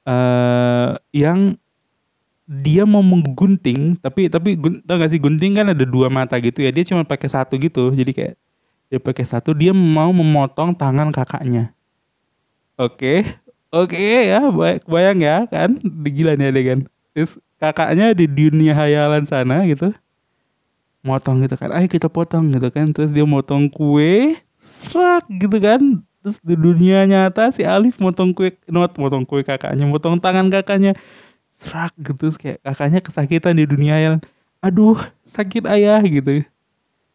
[0.08, 1.60] uh, yang
[2.48, 6.72] dia mau menggunting tapi tapi tau gak sih gunting kan ada dua mata gitu ya
[6.74, 8.34] dia cuma pakai satu gitu jadi kayak
[8.92, 11.72] dia pakai satu dia mau memotong tangan kakaknya
[12.76, 13.18] oke okay.
[13.72, 14.52] oke okay, ya
[14.84, 16.80] bayang ya kan gila nih adegan
[17.12, 19.94] terus kakaknya di dunia hayalan sana gitu.
[21.06, 21.70] Motong gitu kan.
[21.74, 22.90] Ayo kita potong gitu kan.
[22.90, 26.02] Terus dia motong kue serak gitu kan.
[26.22, 30.94] Terus di dunia nyata si Alif motong kue not motong kue kakaknya motong tangan kakaknya
[31.58, 32.30] serak gitu.
[32.34, 34.16] Kayak kakaknya kesakitan di dunia yang
[34.62, 34.98] aduh
[35.30, 36.46] sakit ayah gitu.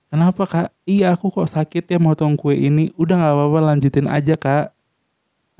[0.07, 0.69] Kenapa kak?
[0.87, 2.95] Iya aku kok sakit ya motong kue ini.
[2.95, 4.71] Udah nggak apa-apa lanjutin aja kak.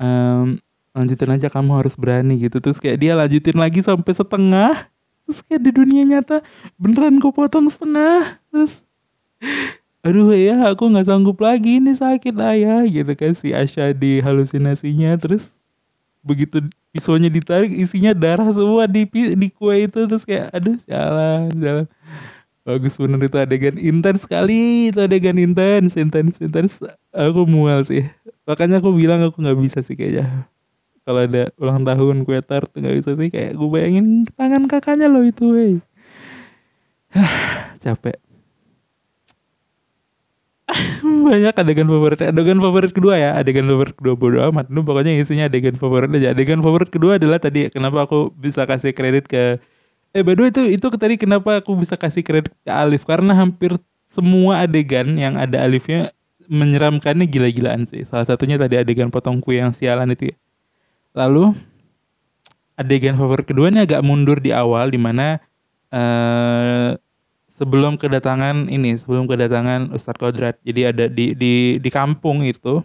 [0.00, 0.60] Um,
[0.98, 2.58] lanjutin aja kamu harus berani gitu.
[2.58, 4.90] Terus kayak dia lanjutin lagi sampai setengah.
[5.24, 6.42] Terus kayak di dunia nyata
[6.74, 8.42] beneran kok potong setengah.
[8.50, 8.82] Terus
[10.02, 15.14] aduh ya aku nggak sanggup lagi ini sakit ayah gitu kan si Asya di halusinasinya.
[15.22, 15.54] Terus
[16.26, 19.06] begitu pisaunya ditarik isinya darah semua di
[19.38, 20.10] di kue itu.
[20.10, 21.86] Terus kayak aduh jalan jalan.
[22.66, 26.82] Bagus bener itu adegan intens sekali itu adegan intens intens intens.
[27.14, 28.04] Aku mual sih.
[28.44, 30.48] Makanya aku bilang aku nggak bisa sih kayaknya
[31.08, 33.32] kalau ada ulang tahun kue tart nggak bisa sih.
[33.32, 35.72] Kayak gue bayangin tangan kakaknya loh itu wey
[37.80, 38.20] capek.
[41.32, 42.20] Banyak adegan favorit.
[42.20, 43.30] Adegan favorit kedua ya.
[43.40, 44.68] Adegan favorit kedua bodo amat.
[44.68, 46.36] Lu pokoknya isinya adegan favorit aja.
[46.36, 49.56] Adegan favorit kedua adalah tadi kenapa aku bisa kasih kredit ke
[50.12, 53.08] eh by itu itu tadi kenapa aku bisa kasih kredit ke Alif?
[53.08, 56.12] Karena hampir semua adegan yang ada Alifnya
[56.52, 58.04] menyeramkannya gila-gilaan sih.
[58.04, 60.36] Salah satunya tadi adegan potong kue yang sialan itu ya
[61.16, 61.54] lalu
[62.78, 65.42] adegan favorit kedua ini agak mundur di awal di mana
[65.90, 66.94] uh,
[67.50, 70.56] sebelum kedatangan ini, sebelum kedatangan Ustadz Kodrat.
[70.62, 72.78] Jadi ada di di di kampung itu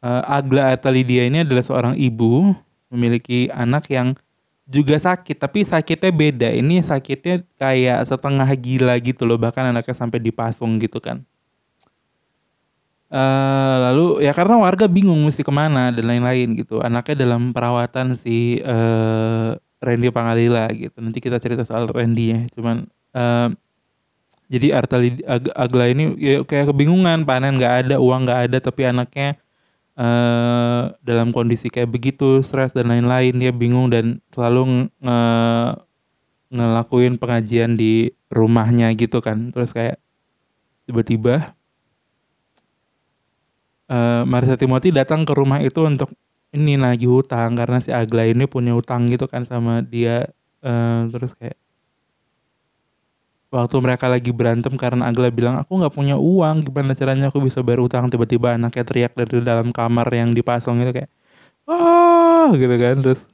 [0.00, 2.56] uh, Agla Atalidia ini adalah seorang ibu
[2.88, 4.16] memiliki anak yang
[4.66, 6.48] juga sakit, tapi sakitnya beda.
[6.50, 11.22] Ini sakitnya kayak setengah gila gitu loh, bahkan anaknya sampai dipasung gitu kan.
[13.16, 16.84] Uh, lalu ya karena warga bingung mesti ke mana dan lain-lain gitu.
[16.84, 21.00] Anaknya dalam perawatan si uh, Randy Pangalila gitu.
[21.00, 22.40] Nanti kita cerita soal Randy ya.
[22.52, 22.84] Cuman
[23.16, 23.48] uh,
[24.52, 28.86] jadi Artali Ag Agla ini ya kayak kebingungan panen nggak ada uang nggak ada tapi
[28.86, 29.34] anaknya
[29.98, 35.18] uh, dalam kondisi kayak begitu stres dan lain-lain dia bingung dan selalu nge
[36.46, 39.98] ngelakuin pengajian di rumahnya gitu kan terus kayak
[40.86, 41.55] tiba-tiba
[43.90, 46.12] uh, Marisa Timothy datang ke rumah itu untuk
[46.54, 50.30] ini lagi hutang karena si Agla ini punya hutang gitu kan sama dia.
[50.64, 51.58] Uh, terus kayak
[53.54, 57.62] waktu mereka lagi berantem karena Agla bilang aku nggak punya uang gimana caranya aku bisa
[57.62, 61.10] bayar utang tiba-tiba anaknya teriak dari dalam kamar yang dipasang itu kayak
[61.68, 63.30] wah gitu kan terus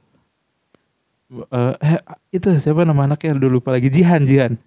[1.49, 1.97] uh, eh
[2.35, 3.37] itu siapa nama anaknya?
[3.37, 3.89] Dulu lupa lagi.
[3.89, 4.57] Jihan Jihan.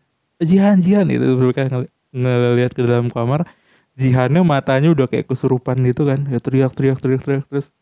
[0.43, 3.45] Jihan Jihan itu mereka ng ngeliat ke dalam kamar
[3.97, 6.29] Jihannya matanya udah kayak kesurupan gitu kan.
[6.29, 7.73] Ya teriak teriak teriak teriak terus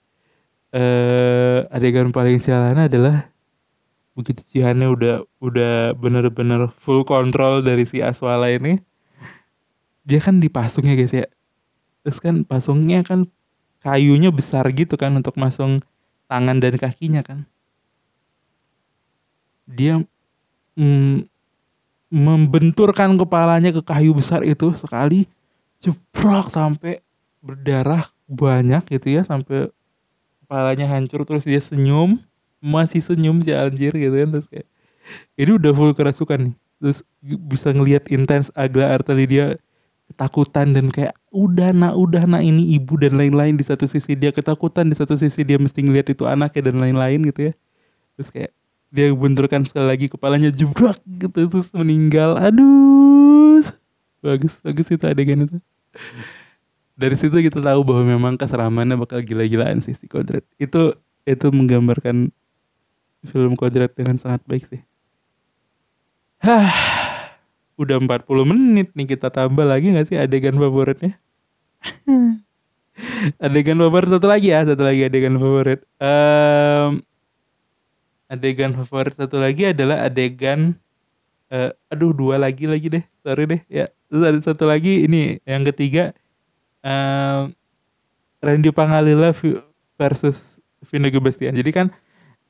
[0.74, 3.30] eh adegan paling sialan adalah
[4.14, 8.78] begitu Jihannya udah udah bener-bener full control dari si Aswala ini
[10.06, 11.26] dia kan dipasung ya guys ya.
[12.04, 13.26] Terus kan pasungnya kan
[13.80, 15.80] kayunya besar gitu kan untuk masung
[16.28, 17.48] tangan dan kakinya kan.
[19.64, 20.04] Dia
[20.76, 21.24] mm,
[22.12, 25.24] membenturkan kepalanya ke kayu besar itu sekali
[25.84, 27.04] jebrok sampai
[27.44, 29.68] berdarah banyak gitu ya sampai
[30.44, 32.16] kepalanya hancur terus dia senyum
[32.64, 34.68] masih senyum si anjir gitu kan terus kayak
[35.36, 36.54] ini udah full kerasukan nih.
[36.80, 36.98] Terus
[37.48, 39.56] bisa ngelihat intens agak arteli dia
[40.12, 44.28] ketakutan dan kayak udah nak udah nak ini ibu dan lain-lain di satu sisi dia
[44.32, 47.52] ketakutan di satu sisi dia mesti ngelihat itu anaknya dan lain-lain gitu ya.
[48.16, 48.52] Terus kayak
[48.94, 52.36] dia benturkan sekali lagi kepalanya jebrak gitu terus meninggal.
[52.36, 53.64] Aduh
[54.24, 55.60] bagus bagus itu adegan itu
[56.94, 60.94] dari situ kita tahu bahwa memang keseramannya bakal gila-gilaan sih si Kodrat itu
[61.26, 62.30] itu menggambarkan
[63.26, 64.82] film Kodrat dengan sangat baik sih
[66.44, 66.68] Hah,
[67.80, 71.16] udah 40 menit nih kita tambah lagi gak sih adegan favoritnya?
[73.44, 75.80] adegan favorit satu lagi ya, satu lagi adegan favorit.
[75.96, 77.00] Um,
[78.28, 80.76] adegan favorit satu lagi adalah adegan
[81.48, 83.88] uh, aduh dua lagi lagi deh sorry deh ya.
[84.12, 86.12] Terus ada satu lagi ini yang ketiga
[86.84, 87.48] uh,
[88.44, 89.32] Randy Pangalila
[89.96, 90.60] versus
[90.92, 91.86] Vino Gebastian jadi kan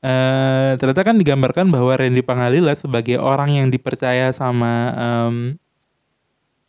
[0.03, 5.35] uh, ternyata kan digambarkan bahwa Randy Pangalila sebagai orang yang dipercaya sama um,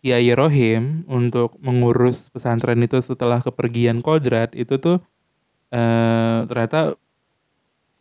[0.06, 5.02] Kiai Rohim untuk mengurus pesantren itu setelah kepergian Kodrat itu tuh
[5.74, 6.94] uh, ternyata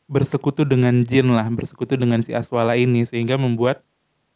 [0.05, 3.81] bersekutu dengan jin lah, bersekutu dengan si Aswala ini sehingga membuat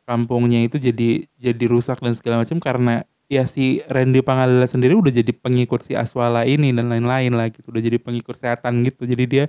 [0.09, 5.13] kampungnya itu jadi jadi rusak dan segala macam karena ya si Randy Pangalila sendiri udah
[5.13, 9.05] jadi pengikut si Aswala ini dan lain-lain lah gitu, udah jadi pengikut setan gitu.
[9.05, 9.45] Jadi dia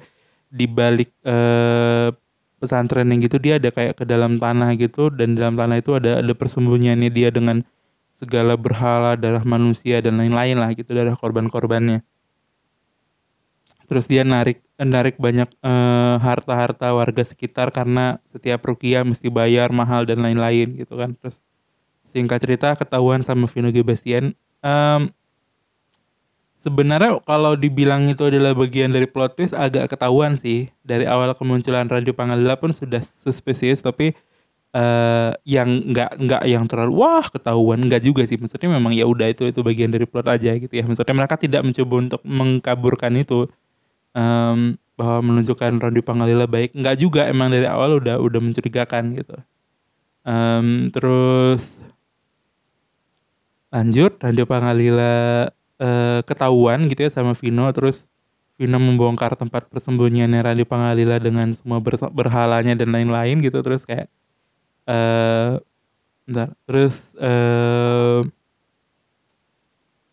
[0.53, 2.13] di balik eh,
[2.61, 6.21] pesantren yang gitu dia ada kayak ke dalam tanah gitu dan dalam tanah itu ada
[6.21, 7.65] ada persembunyiannya dia dengan
[8.13, 12.05] segala berhala darah manusia dan lain-lain lah gitu darah korban-korbannya
[13.91, 20.07] terus dia narik narik banyak uh, harta-harta warga sekitar karena setiap rukiah mesti bayar mahal
[20.07, 21.19] dan lain-lain gitu kan.
[21.19, 21.43] Terus
[22.07, 25.11] singkat cerita ketahuan sama Vino Gebastian um,
[26.61, 30.69] sebenarnya kalau dibilang itu adalah bagian dari plot twist agak ketahuan sih.
[30.85, 34.13] Dari awal kemunculan Radio Pangalila pun sudah suspicious tapi
[34.77, 37.81] uh, yang nggak nggak yang terlalu wah ketahuan.
[37.89, 38.37] Nggak juga sih.
[38.37, 40.85] Maksudnya memang ya udah itu itu bagian dari plot aja gitu ya.
[40.85, 43.49] Maksudnya mereka tidak mencoba untuk mengkaburkan itu
[44.15, 46.77] um, bahwa menunjukkan Randy Pangalila baik.
[46.77, 49.37] Nggak juga emang dari awal udah udah mencurigakan gitu.
[50.21, 51.81] Um, terus
[53.73, 55.49] lanjut Randy Pangalila
[55.81, 57.65] uh, ketahuan gitu ya sama Vino.
[57.73, 58.05] Terus
[58.61, 63.65] Vino membongkar tempat persembunyiannya Randy Pangalila dengan semua ber berhalanya dan lain-lain gitu.
[63.65, 64.13] Terus kayak
[64.85, 65.57] uh,
[66.29, 66.53] bentar.
[66.69, 68.21] Terus uh,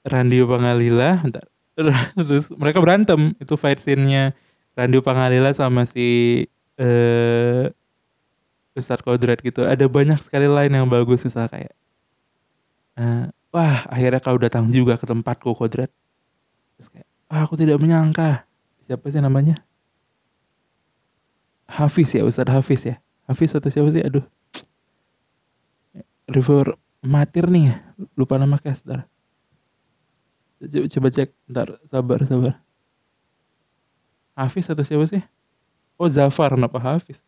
[0.08, 1.44] Randy Pangalila bentar
[2.28, 3.38] terus mereka berantem.
[3.38, 4.34] Itu fight scene-nya
[4.74, 6.44] Randy Pangalila sama si
[6.78, 7.66] eh
[8.78, 9.66] Ustadz Kodrat gitu.
[9.66, 11.74] Ada banyak sekali lain yang bagus misal kayak
[13.02, 15.90] uh, wah akhirnya kau datang juga ke tempatku Kodrat.
[16.78, 18.46] Terus kayak ah, aku tidak menyangka.
[18.86, 19.58] Siapa sih namanya?
[21.68, 22.96] Hafiz ya Ustadz Hafiz ya?
[23.28, 24.02] Hafiz atau siapa sih?
[24.02, 24.24] Aduh.
[26.28, 26.76] River
[27.08, 27.72] Matir nih
[28.20, 29.08] lupa nama Coba,
[30.66, 32.58] coba cek, ntar sabar sabar.
[34.38, 35.24] Hafiz atau siapa sih?
[35.98, 37.26] Oh Zafar, kenapa Hafiz?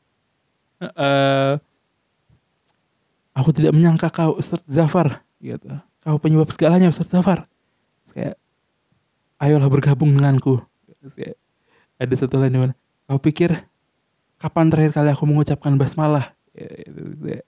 [0.77, 1.57] Uh,
[3.33, 5.73] aku tidak menyangka kau Ustaz Zafar, gitu.
[6.05, 7.49] Kau penyebab segalanya Ustaz Zafar.
[8.13, 8.37] Kayak,
[9.41, 10.61] ayolah bergabung denganku.
[11.17, 11.37] Kayak,
[11.97, 12.73] ada satu lain di mana,
[13.09, 13.57] kau pikir
[14.37, 16.37] kapan terakhir kali aku mengucapkan basmalah?
[16.53, 17.41] Ya, gitu, gitu.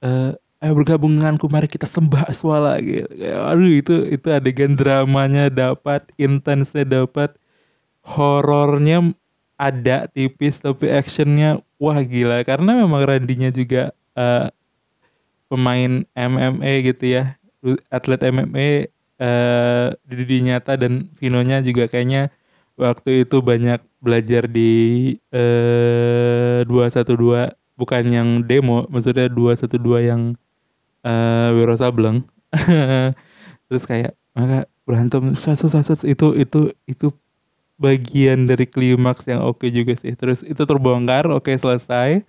[0.00, 3.08] Uh, ayo bergabung denganku mari kita sembah aswala gitu.
[3.32, 7.32] Aduh itu itu adegan dramanya dapat intensnya dapat
[8.04, 9.16] horornya
[9.56, 12.44] ada tipis tapi actionnya wah gila.
[12.44, 14.52] Karena memang Randinya juga uh,
[15.48, 17.40] pemain MMA gitu ya.
[17.92, 18.88] Atlet MMA
[19.20, 22.32] uh, di dunia nyata dan Vinonya juga kayaknya
[22.80, 24.72] waktu itu banyak belajar di
[25.32, 29.76] uh, 212 bukan yang demo maksudnya 212
[30.08, 30.22] yang
[31.04, 32.26] uh, Wiro Sableng.
[33.70, 35.34] Terus kayak maka berantem.
[35.38, 37.14] Sasus sasus itu itu itu
[37.80, 40.12] bagian dari klimaks yang oke okay juga sih.
[40.14, 42.24] Terus itu terbongkar oke okay, selesai.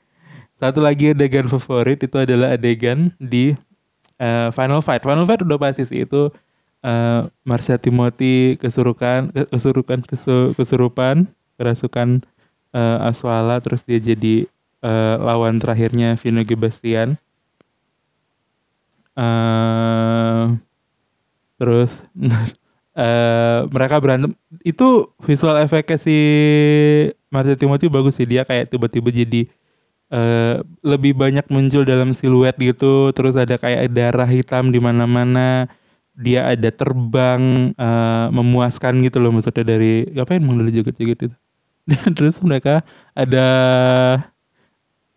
[0.61, 3.57] Satu lagi adegan favorit itu adalah adegan di
[4.21, 5.01] uh, final fight.
[5.01, 6.29] Final fight udah pasti sih itu
[6.85, 12.25] uh, Marsha Timothy kesurukan kesurukan kesu, kesurupan kerasukan
[12.73, 14.49] uh, Aswala terus dia jadi
[14.85, 17.17] uh, lawan terakhirnya Vino Gebastian
[19.17, 20.55] uh,
[21.57, 22.03] terus
[22.95, 24.31] uh, mereka berantem.
[24.63, 26.17] Itu visual efeknya si
[27.31, 28.27] Marsha Timothy bagus sih.
[28.27, 29.47] Dia kayak tiba-tiba jadi
[30.11, 33.11] uh, lebih banyak muncul dalam siluet gitu.
[33.15, 35.71] Terus ada kayak darah hitam di mana-mana.
[36.15, 39.31] Dia ada terbang uh, memuaskan gitu loh.
[39.31, 41.37] Maksudnya dari ngapain emang dari joget-joget itu?
[41.87, 42.85] Dan terus mereka
[43.17, 43.47] ada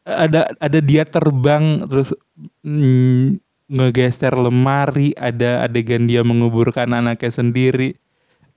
[0.05, 2.12] ada ada dia terbang terus
[2.61, 7.96] mm, ngegeser lemari ada adegan dia menguburkan anaknya sendiri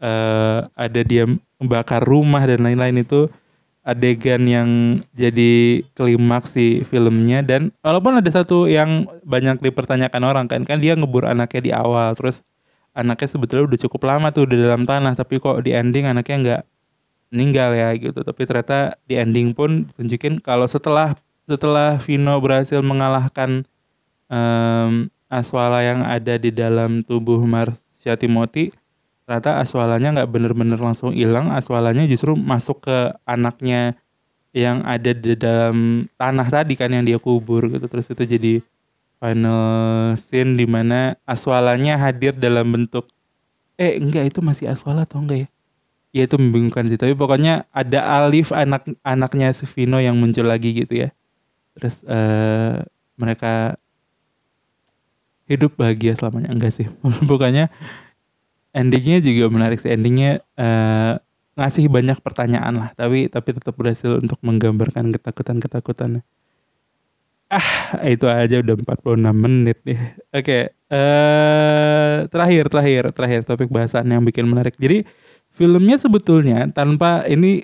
[0.03, 1.25] uh, ada dia
[1.57, 3.31] membakar rumah dan lain-lain itu
[3.87, 4.69] adegan yang
[5.15, 7.39] jadi klimaks si filmnya.
[7.39, 12.11] Dan walaupun ada satu yang banyak dipertanyakan orang kan kan dia ngebur anaknya di awal
[12.13, 12.43] terus
[12.97, 16.61] anaknya sebetulnya udah cukup lama tuh udah dalam tanah tapi kok di ending anaknya nggak
[17.31, 18.19] meninggal ya gitu.
[18.21, 21.15] Tapi ternyata di ending pun tunjukin kalau setelah
[21.47, 23.63] setelah Vino berhasil mengalahkan
[24.27, 28.71] um, aswala yang ada di dalam tubuh Marsha Timothy
[29.27, 33.99] ternyata aswalanya nggak bener-bener langsung hilang aswalanya justru masuk ke anaknya
[34.55, 37.85] yang ada di dalam tanah tadi kan yang dia kubur gitu.
[37.85, 38.53] Terus itu jadi
[39.21, 43.09] final scene di mana aswalanya hadir dalam bentuk
[43.77, 45.47] eh enggak itu masih aswala atau enggak ya?
[46.15, 51.05] Ya itu membingungkan sih tapi pokoknya ada Alif anak anaknya Vino yang muncul lagi gitu
[51.05, 51.09] ya.
[51.77, 52.81] Terus uh,
[53.21, 53.77] mereka
[55.47, 56.51] hidup bahagia selamanya.
[56.51, 56.87] Enggak sih.
[57.29, 57.71] Pokoknya
[58.71, 59.91] endingnya juga menarik sih.
[59.91, 61.19] Endingnya uh,
[61.57, 62.89] ngasih banyak pertanyaan lah.
[62.93, 66.11] Tapi tapi tetap berhasil untuk menggambarkan ketakutan ketakutan
[67.47, 69.99] ah itu aja udah 46 menit nih.
[70.35, 74.75] Oke okay, uh, eh, terakhir terakhir terakhir topik bahasan yang bikin menarik.
[74.75, 75.07] Jadi
[75.55, 77.63] filmnya sebetulnya tanpa ini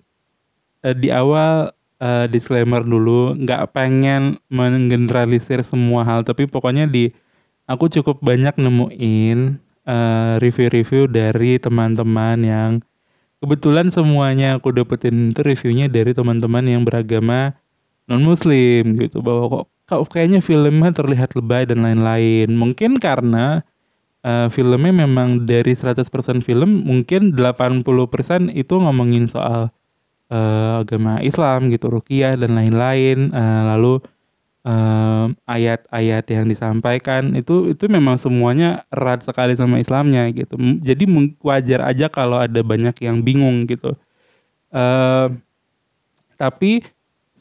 [0.88, 6.24] uh, di awal uh, disclaimer dulu nggak pengen menggeneralisir semua hal.
[6.24, 7.12] Tapi pokoknya di
[7.68, 12.72] aku cukup banyak nemuin eh, review-review dari teman-teman yang
[13.44, 17.52] kebetulan semuanya aku dapetin itu reviewnya dari teman-teman yang beragama
[18.08, 19.20] non muslim gitu.
[19.20, 22.56] Bahwa kok kayaknya filmnya terlihat lebay dan lain-lain.
[22.56, 23.68] Mungkin karena
[24.24, 26.08] uh, filmnya memang dari 100%
[26.40, 29.68] film mungkin 80% itu ngomongin soal
[30.32, 33.36] uh, agama Islam gitu rukiah dan lain-lain.
[33.36, 33.94] Uh, lalu
[35.44, 40.56] ayat-ayat yang disampaikan itu itu memang semuanya erat sekali sama Islamnya gitu.
[40.80, 41.04] Jadi
[41.44, 44.00] wajar aja kalau ada banyak yang bingung gitu.
[44.72, 45.30] Uh,
[46.40, 46.82] tapi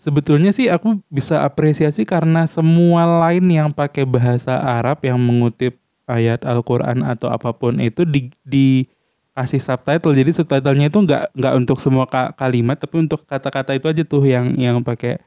[0.02, 5.78] sebetulnya sih aku bisa apresiasi karena semua lain yang pakai bahasa Arab yang mengutip
[6.10, 8.84] ayat Al-Quran atau apa pun itu di, di
[9.32, 12.04] kasih subtitle jadi subtitlenya itu nggak nggak untuk semua
[12.36, 15.22] kalimat tapi untuk kata-kata itu aja tuh yang yang pakai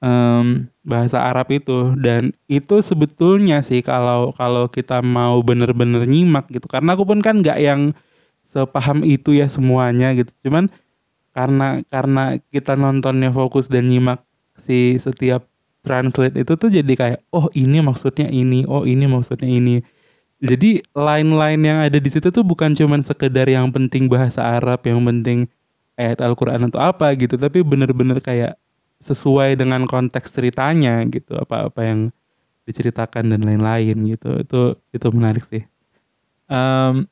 [0.00, 1.94] um, bahasa Arab itu.
[1.98, 6.66] Dan itu sebetulnya sih kalau kalau kita mau bener-bener nyimak gitu.
[6.68, 7.92] Karena aku pun kan nggak yang
[8.46, 10.32] sepaham itu ya semuanya gitu.
[10.48, 10.72] Cuman
[11.36, 14.24] karena karena kita nontonnya fokus dan nyimak
[14.56, 15.44] si setiap
[15.84, 19.84] translate itu tuh jadi kayak oh ini maksudnya ini oh ini maksudnya ini.
[20.36, 25.00] Jadi line-line yang ada di situ tuh bukan cuman sekedar yang penting bahasa Arab yang
[25.00, 25.48] penting
[25.96, 27.40] ayat Al-Quran atau apa gitu.
[27.40, 28.60] Tapi bener-bener kayak
[29.00, 32.00] sesuai dengan konteks ceritanya gitu apa apa yang
[32.66, 34.42] diceritakan dan lain-lain gitu.
[34.42, 35.62] Itu itu menarik sih.
[36.50, 37.06] Um,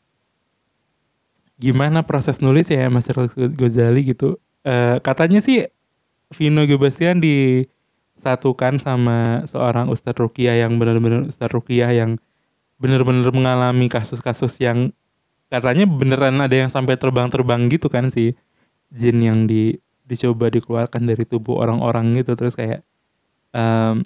[1.58, 4.36] gimana proses nulis ya Mas Ghazali gitu?
[4.66, 5.70] Uh, katanya sih
[6.34, 12.18] Vino Gebastian disatukan sama seorang Ustadz Rukiah yang benar-benar Ustadz Rukiah yang
[12.82, 14.90] benar-benar mengalami kasus-kasus yang
[15.46, 18.34] katanya beneran ada yang sampai terbang-terbang gitu kan sih
[18.90, 22.84] jin yang di dicoba dikeluarkan dari tubuh orang-orang gitu terus kayak
[23.56, 24.04] um,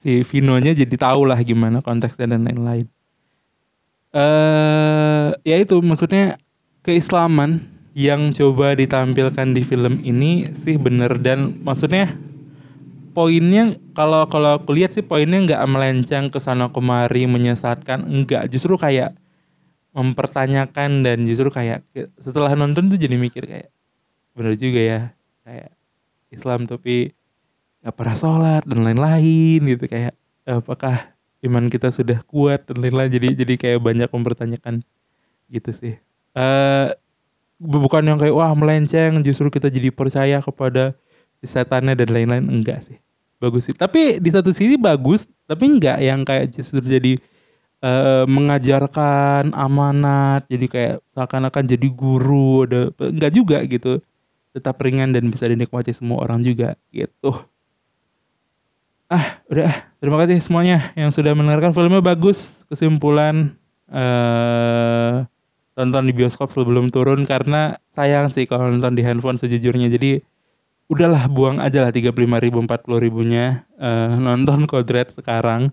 [0.00, 2.86] si Vino-nya jadi tahu lah gimana konteksnya dan lain-lain.
[4.16, 6.40] Uh, ya itu maksudnya
[6.86, 7.60] keislaman
[7.92, 12.16] yang coba ditampilkan di film ini sih bener dan maksudnya
[13.16, 18.76] poinnya kalau kalau aku lihat sih poinnya nggak melenceng ke sana kemari menyesatkan enggak justru
[18.76, 19.16] kayak
[19.96, 21.80] mempertanyakan dan justru kayak
[22.20, 23.72] setelah nonton tuh jadi mikir kayak
[24.36, 25.00] bener juga ya.
[25.42, 25.72] Kayak
[26.28, 27.16] Islam tapi
[27.80, 29.88] nggak pernah sholat dan lain-lain gitu.
[29.88, 30.14] Kayak
[30.44, 33.08] apakah iman kita sudah kuat dan lain-lain.
[33.08, 34.84] Jadi jadi kayak banyak mempertanyakan
[35.48, 35.94] gitu sih.
[36.36, 36.92] Uh,
[37.56, 40.92] bukan yang kayak wah melenceng justru kita jadi percaya kepada
[41.40, 42.44] setannya dan lain-lain.
[42.44, 43.00] Enggak sih.
[43.40, 43.76] Bagus sih.
[43.76, 47.16] Tapi di satu sisi bagus tapi enggak yang kayak justru jadi
[47.80, 50.44] uh, mengajarkan amanat.
[50.52, 54.04] Jadi kayak seakan-akan jadi guru ada enggak juga gitu
[54.56, 57.36] tetap ringan dan bisa dinikmati semua orang juga gitu.
[59.12, 61.76] Ah udah terima kasih semuanya yang sudah mendengarkan.
[61.76, 63.52] Filmnya bagus kesimpulan
[63.92, 65.28] uh,
[65.76, 69.92] tonton di bioskop sebelum turun karena sayang sih kalau nonton di handphone sejujurnya.
[69.92, 70.24] Jadi
[70.88, 75.68] udahlah buang aja lah tiga puluh lima ribu empat puluh ribunya uh, nonton kodrat sekarang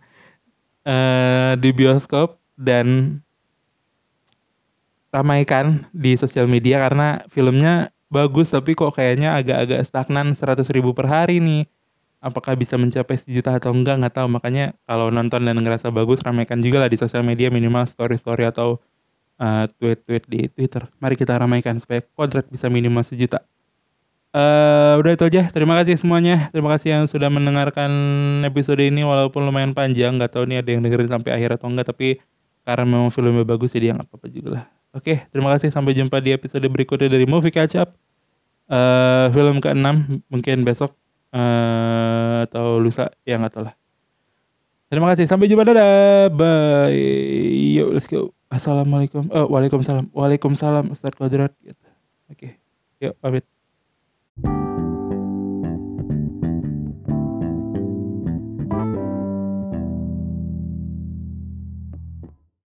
[0.84, 3.17] uh, di bioskop dan
[5.13, 11.09] ramaikan di sosial media karena filmnya bagus tapi kok kayaknya agak-agak stagnan seratus ribu per
[11.09, 11.66] hari nih.
[12.24, 14.28] Apakah bisa mencapai sejuta atau enggak nggak tahu.
[14.32, 18.47] Makanya kalau nonton dan ngerasa bagus ramaikan juga lah di sosial media minimal story story
[18.47, 18.80] atau
[19.41, 20.86] uh, tweet tweet di Twitter.
[21.01, 23.43] Mari kita ramaikan supaya kodrat bisa minimal sejuta.
[24.32, 25.51] Uh, udah itu aja.
[25.51, 26.47] Terima kasih semuanya.
[26.55, 27.91] Terima kasih yang sudah mendengarkan
[28.47, 30.16] episode ini walaupun lumayan panjang.
[30.16, 32.24] Nggak tahu nih ada yang dengerin sampai akhir atau enggak tapi
[32.64, 35.69] karena memang filmnya bagus jadi nggak apa-apa juga lah oke terima kasih.
[35.73, 37.97] Sampai jumpa di episode berikutnya dari Movie Catch Up
[38.69, 39.85] uh, film ke-6
[40.29, 40.95] mungkin besok.
[41.33, 43.75] Uh, atau lusa ya nggak tahu lah.
[44.93, 45.25] Terima kasih.
[45.25, 45.65] Sampai jumpa.
[45.65, 46.29] Dadah.
[46.29, 47.73] Bye.
[47.73, 48.37] Yuk let's go.
[48.53, 49.33] Assalamualaikum.
[49.33, 50.13] Oh waalaikumsalam.
[50.13, 51.57] Waalaikumsalam Ustadz Kodrat.
[51.65, 51.77] Oke
[52.29, 52.51] okay.
[53.01, 53.43] yuk pamit